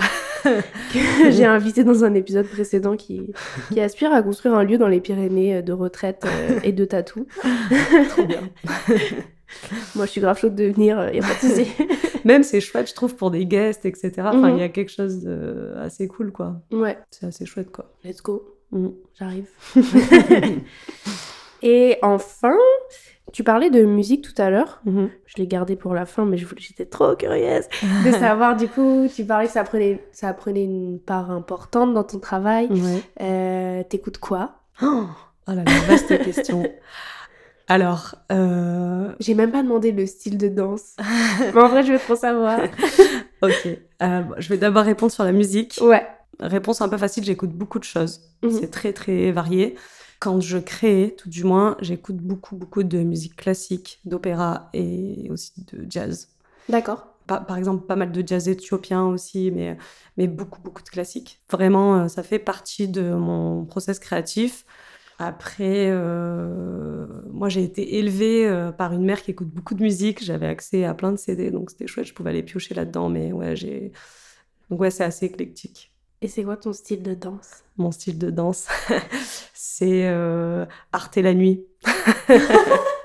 [0.45, 0.61] euh,
[0.93, 3.34] que j'ai invitée dans un épisode précédent qui,
[3.72, 6.86] qui aspire à construire un lieu dans les Pyrénées euh, de retraite euh, et de
[6.86, 7.28] tatou.
[8.09, 8.41] Trop bien.
[9.95, 11.68] Moi, je suis grave chaude de venir, il y a pas de souci.
[12.28, 14.11] Même c'est chouette, je trouve, pour des guests, etc.
[14.17, 14.59] Enfin, il Mhm.
[14.59, 16.57] y a quelque chose de assez cool, quoi.
[16.71, 17.86] ouais, C'est assez chouette, quoi.
[18.03, 18.89] let's go, Mm.
[19.17, 19.47] j'arrive.
[21.61, 22.55] et enfin,
[23.34, 24.82] tu parlais de musique tout à l'heure.
[24.86, 25.09] Mhm.
[25.25, 27.65] Je l'ai gardé pour la fin, mais j'étais trop curieuse
[28.05, 32.03] de savoir, du coup, tu parlais que ça prenait, ça prenait une part importante dans
[32.03, 32.67] ton travail.
[32.69, 33.01] Ouais.
[33.21, 34.55] Euh, T'écoutes quoi?
[34.82, 35.05] Oh,
[35.47, 36.63] oh là là, vaste question.
[37.68, 40.95] Alors, euh, J'ai même pas demandé le style de danse.
[41.53, 42.61] Mais en vrai, je veux trop savoir.
[43.41, 43.68] ok.
[44.01, 45.78] Euh, je vais d'abord répondre sur la musique.
[45.82, 46.07] Ouais.
[46.39, 48.22] Réponse un peu facile, j'écoute beaucoup de choses.
[48.43, 48.51] Mhm.
[48.51, 49.76] C'est très très varié.
[50.20, 55.53] Quand je crée, tout du moins, j'écoute beaucoup beaucoup de musique classique, d'opéra et aussi
[55.72, 56.30] de jazz.
[56.70, 57.07] D'accord.
[57.28, 59.78] Par, par exemple, pas mal de jazz éthiopien aussi, mais,
[60.15, 61.41] mais beaucoup beaucoup de classiques.
[61.51, 64.65] Vraiment, euh, ça fait partie de mon process créatif.
[65.20, 70.24] Après, euh, moi j'ai été élevée euh, par une mère qui écoute beaucoup de musique.
[70.24, 72.05] J'avais accès à plein de CD, donc c'était chouette.
[72.05, 73.91] Je pouvais aller piocher là-dedans, mais ouais, j'ai.
[74.70, 75.91] Donc ouais, c'est assez éclectique.
[76.22, 77.63] Et c'est quoi ton style de danse?
[77.78, 78.68] Mon style de danse,
[79.53, 81.65] c'est euh, Arte la nuit.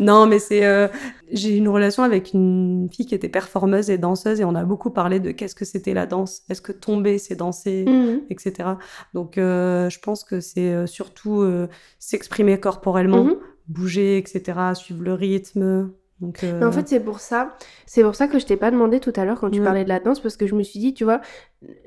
[0.00, 0.64] non, mais c'est.
[0.64, 0.88] euh,
[1.32, 4.90] J'ai une relation avec une fille qui était performeuse et danseuse et on a beaucoup
[4.90, 6.42] parlé de qu'est-ce que c'était la danse.
[6.48, 8.20] Est-ce que tomber, c'est danser Mhm.
[8.30, 8.70] etc.
[9.14, 11.68] Donc, euh, je pense que c'est euh, surtout euh,
[11.98, 13.36] s'exprimer corporellement, Mhm.
[13.68, 15.90] bouger, etc., suivre le rythme.
[16.20, 18.70] Donc, euh, Mais en fait, c'est pour ça, c'est pour ça que je t'ai pas
[18.70, 19.64] demandé tout à l'heure quand tu Ouais.
[19.64, 21.20] parlais de la danse, parce que je me suis dit, tu vois,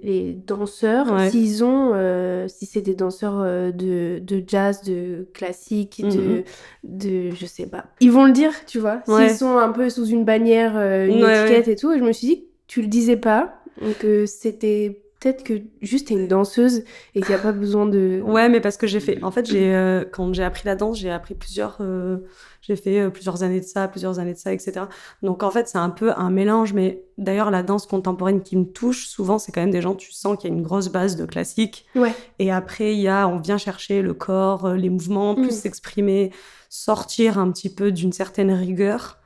[0.04, 1.30] les danseurs, Ouais.
[1.32, 6.44] s'ils ont, euh, si c'est des danseurs euh, de, de jazz, de classique, de, Mhm.
[6.84, 9.30] de, je sais pas, ils vont le dire, tu vois, Ouais.
[9.30, 12.12] s'ils sont un peu sous une bannière, euh, une étiquette et tout, et je me
[12.12, 16.84] suis dit, tu le disais pas, donc euh, c'était peut-être que juste t'es une danseuse
[17.16, 18.22] et qu'il n'y a pas besoin de...
[18.24, 19.22] Ouais, mais parce que j'ai fait.
[19.24, 21.78] En fait, j'ai euh, quand j'ai appris la danse, j'ai appris plusieurs.
[21.82, 22.18] euh,
[22.62, 24.86] j'ai fait euh, plusieurs années de ça, plusieurs années de ça, etc.
[25.24, 26.74] Donc en fait, c'est un peu un mélange.
[26.74, 29.96] Mais d'ailleurs, la danse contemporaine qui me touche souvent, c'est quand même des gens.
[29.96, 31.86] Tu sens qu'il y a une grosse base de classique.
[31.96, 32.14] Ouais.
[32.40, 35.52] Et après, il y a, on vient chercher le corps, les mouvements, plus Mm.
[35.52, 36.32] s'exprimer,
[36.70, 39.19] sortir un petit peu d'une certaine rigueur.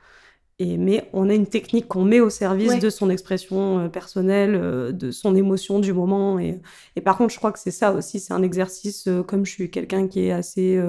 [0.60, 2.78] Et, mais on a une technique qu'on met au service Ouais.
[2.78, 6.38] de son expression euh, personnelle, euh, de son émotion du moment.
[6.38, 6.60] Et,
[6.94, 9.50] et par contre, je crois que c'est ça aussi, c'est un exercice, euh, comme je
[9.50, 10.80] suis quelqu'un qui est assez,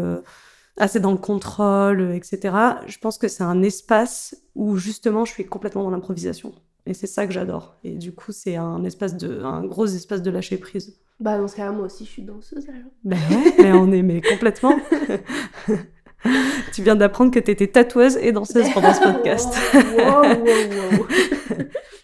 [0.78, 2.56] assez dans le contrôle, etc.
[2.86, 6.54] Je pense que c'est un espace où justement je suis complètement dans l'improvisation.
[6.86, 7.76] Et c'est ça que j'adore.
[7.84, 10.96] Et du coup, c'est un espace de, un gros espace de lâcher prise.
[11.20, 12.92] Bah dans ce cas moi aussi je suis danseuse alors.
[13.06, 14.78] Ben ouais, mais on est mais complètement.
[16.74, 19.56] tu viens d'apprendre que tu étais tatoueuse et danseuse pendant ce podcast.
[19.74, 21.06] wow, wow, wow.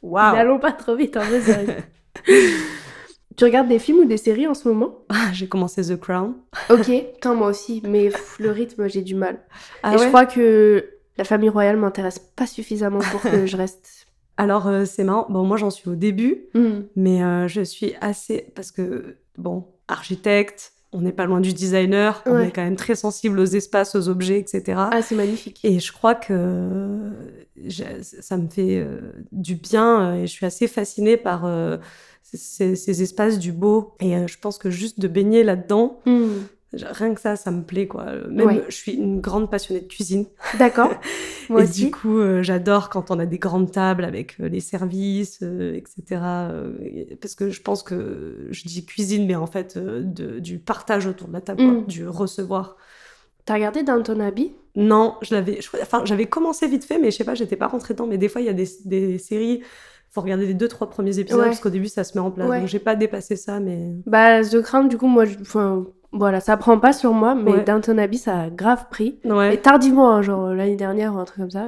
[0.01, 0.36] Waouh.
[0.36, 1.41] N'allons pas trop vite en vrai.
[1.41, 1.76] sérieux.
[3.38, 4.99] tu regardes des films ou des séries en ce moment?
[5.09, 6.34] Ah, J'ai commencé The Crown.
[6.69, 6.91] Ok,
[7.22, 9.39] tant moi aussi, mais pff, le rythme j'ai du mal.
[9.84, 10.86] Ah et je crois que
[11.17, 14.07] la famille royale m'intéresse pas suffisamment pour que je reste.
[14.38, 15.28] Alors euh, c'est marrant.
[15.30, 16.82] Bon, moi j'en suis au début, Hmm.
[16.95, 22.22] mais euh, je suis assez parce que bon, architecte, on n'est pas loin du designer,
[22.26, 24.89] on est quand même très sensible aux espaces, aux objets, etc.
[24.92, 25.60] Ah, c'est magnifique.
[25.64, 27.12] Et je crois que
[27.66, 29.00] j'ai- ça me fait euh,
[29.32, 31.78] du bien euh, et je suis assez fascinée par euh,
[32.24, 33.96] ces, ces espaces du beau.
[34.00, 36.30] Et euh, je pense que juste de baigner là-dedans, Hmm.
[36.74, 38.05] Rien que ça, ça me plaît quoi.
[38.30, 38.63] Même Ouais.
[38.69, 40.26] je suis une grande passionnée de cuisine.
[40.57, 40.91] D'accord.
[41.49, 41.86] Moi et aussi.
[41.86, 45.74] du coup, euh, j'adore quand on a des grandes tables avec euh, les services, euh,
[45.76, 46.22] etc.
[46.82, 51.07] et- parce que je pense que je dis cuisine, mais en fait, de- du partage
[51.07, 51.86] autour de la table, quoi, Mm.
[51.88, 52.78] du recevoir.
[53.45, 54.53] T'as regardé Downton Abbey?
[54.76, 57.93] Non, je l'avais, enfin, j'avais commencé vite fait, mais je sais pas, j'étais pas rentrée
[57.93, 58.07] dedans.
[58.07, 59.61] Mais des fois, il y a des, des séries,
[60.11, 61.47] faut regarder les deux, trois premiers épisodes, Ouais.
[61.47, 62.47] parce qu'au début, ça se met en place.
[62.47, 62.59] Ouais.
[62.59, 63.89] Donc, j'ai pas dépassé ça, mais.
[64.05, 67.51] Bah, The Crown, du coup, moi, je- enfin, voilà, ça prend pas sur moi, mais
[67.51, 67.64] Ouais.
[67.64, 69.20] Downton Abbey, ça a grave pris.
[69.53, 71.68] Et tardivement, hein, genre l'année dernière ou un truc comme ça,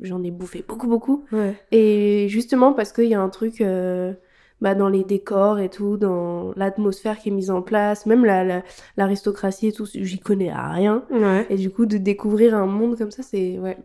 [0.00, 1.24] j'en ai bouffé beaucoup, beaucoup.
[1.32, 1.54] Ouais.
[1.72, 4.12] Et justement parce qu'il y a un truc euh,
[4.60, 8.44] bah, dans les décors et tout, dans l'atmosphère qui est mise en place, même la-
[8.44, 8.62] la-
[8.96, 11.04] l'aristocratie et tout, j'y connais à rien.
[11.48, 13.58] Et du coup, de découvrir un monde comme ça, c'est.
[13.58, 13.78] Ouais,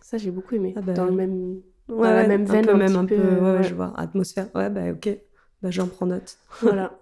[0.00, 0.74] ça j'ai beaucoup aimé.
[0.76, 1.60] Ah bah, Dans le même.
[1.88, 3.92] Ouais, la même veine, un peu, un même petit un peu, je vois.
[3.96, 4.46] Atmosphère.
[4.54, 5.16] Ouais, bah, ok.
[5.62, 6.36] Bah, j'en prends note.
[6.60, 6.92] Voilà.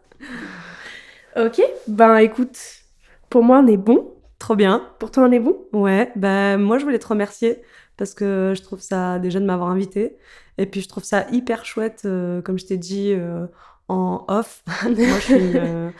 [1.38, 2.58] ok, ben écoute,
[3.30, 4.14] pour moi on est bon.
[4.38, 4.86] Trop bien.
[4.98, 5.56] Pour toi on est bon?
[5.72, 7.60] Ouais, bah moi je voulais te remercier
[7.96, 10.16] parce que je trouve ça déjà de m'avoir invité
[10.58, 13.46] et puis je trouve ça hyper chouette euh, comme je t'ai dit euh,
[13.88, 14.62] en off.
[15.04, 15.90] moi je suis, une, euh,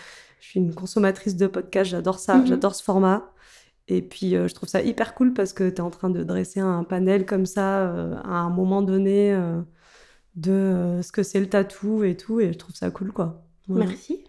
[0.41, 2.47] je suis une consommatrice de podcasts, j'adore ça, Mhm.
[2.47, 3.33] j'adore ce format.
[3.89, 6.23] Et puis euh, je trouve ça hyper cool parce que tu es en train de
[6.25, 9.61] dresser un panel comme ça euh, à un moment donné euh,
[10.37, 13.48] de ce que c'est le tatou et tout et je trouve ça cool quoi.
[13.69, 13.87] Voilà.
[13.87, 14.25] Merci.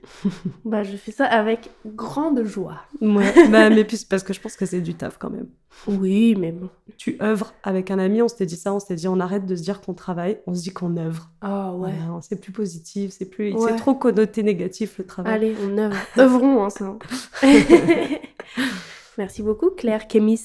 [0.65, 2.81] bah je fais ça avec grande joie.
[3.01, 5.47] Ouais, bah, mais puis parce que je pense que c'est du taf quand même.
[5.87, 6.69] Oui, mais bon.
[6.97, 9.55] tu œuvres avec un ami, on s'était dit ça, on s'était dit on arrête de
[9.55, 11.29] se dire qu'on travaille, on se dit qu'on œuvre.
[11.41, 11.93] Ah ouais.
[12.05, 13.71] Voilà, c'est plus positif, c'est plus, Ouais.
[13.71, 15.33] c'est trop connoté négatif le travail.
[15.33, 15.95] Allez, on œuvre.
[16.17, 17.05] œuvrons ensemble.
[19.17, 20.41] Merci beaucoup, Claire Kémis.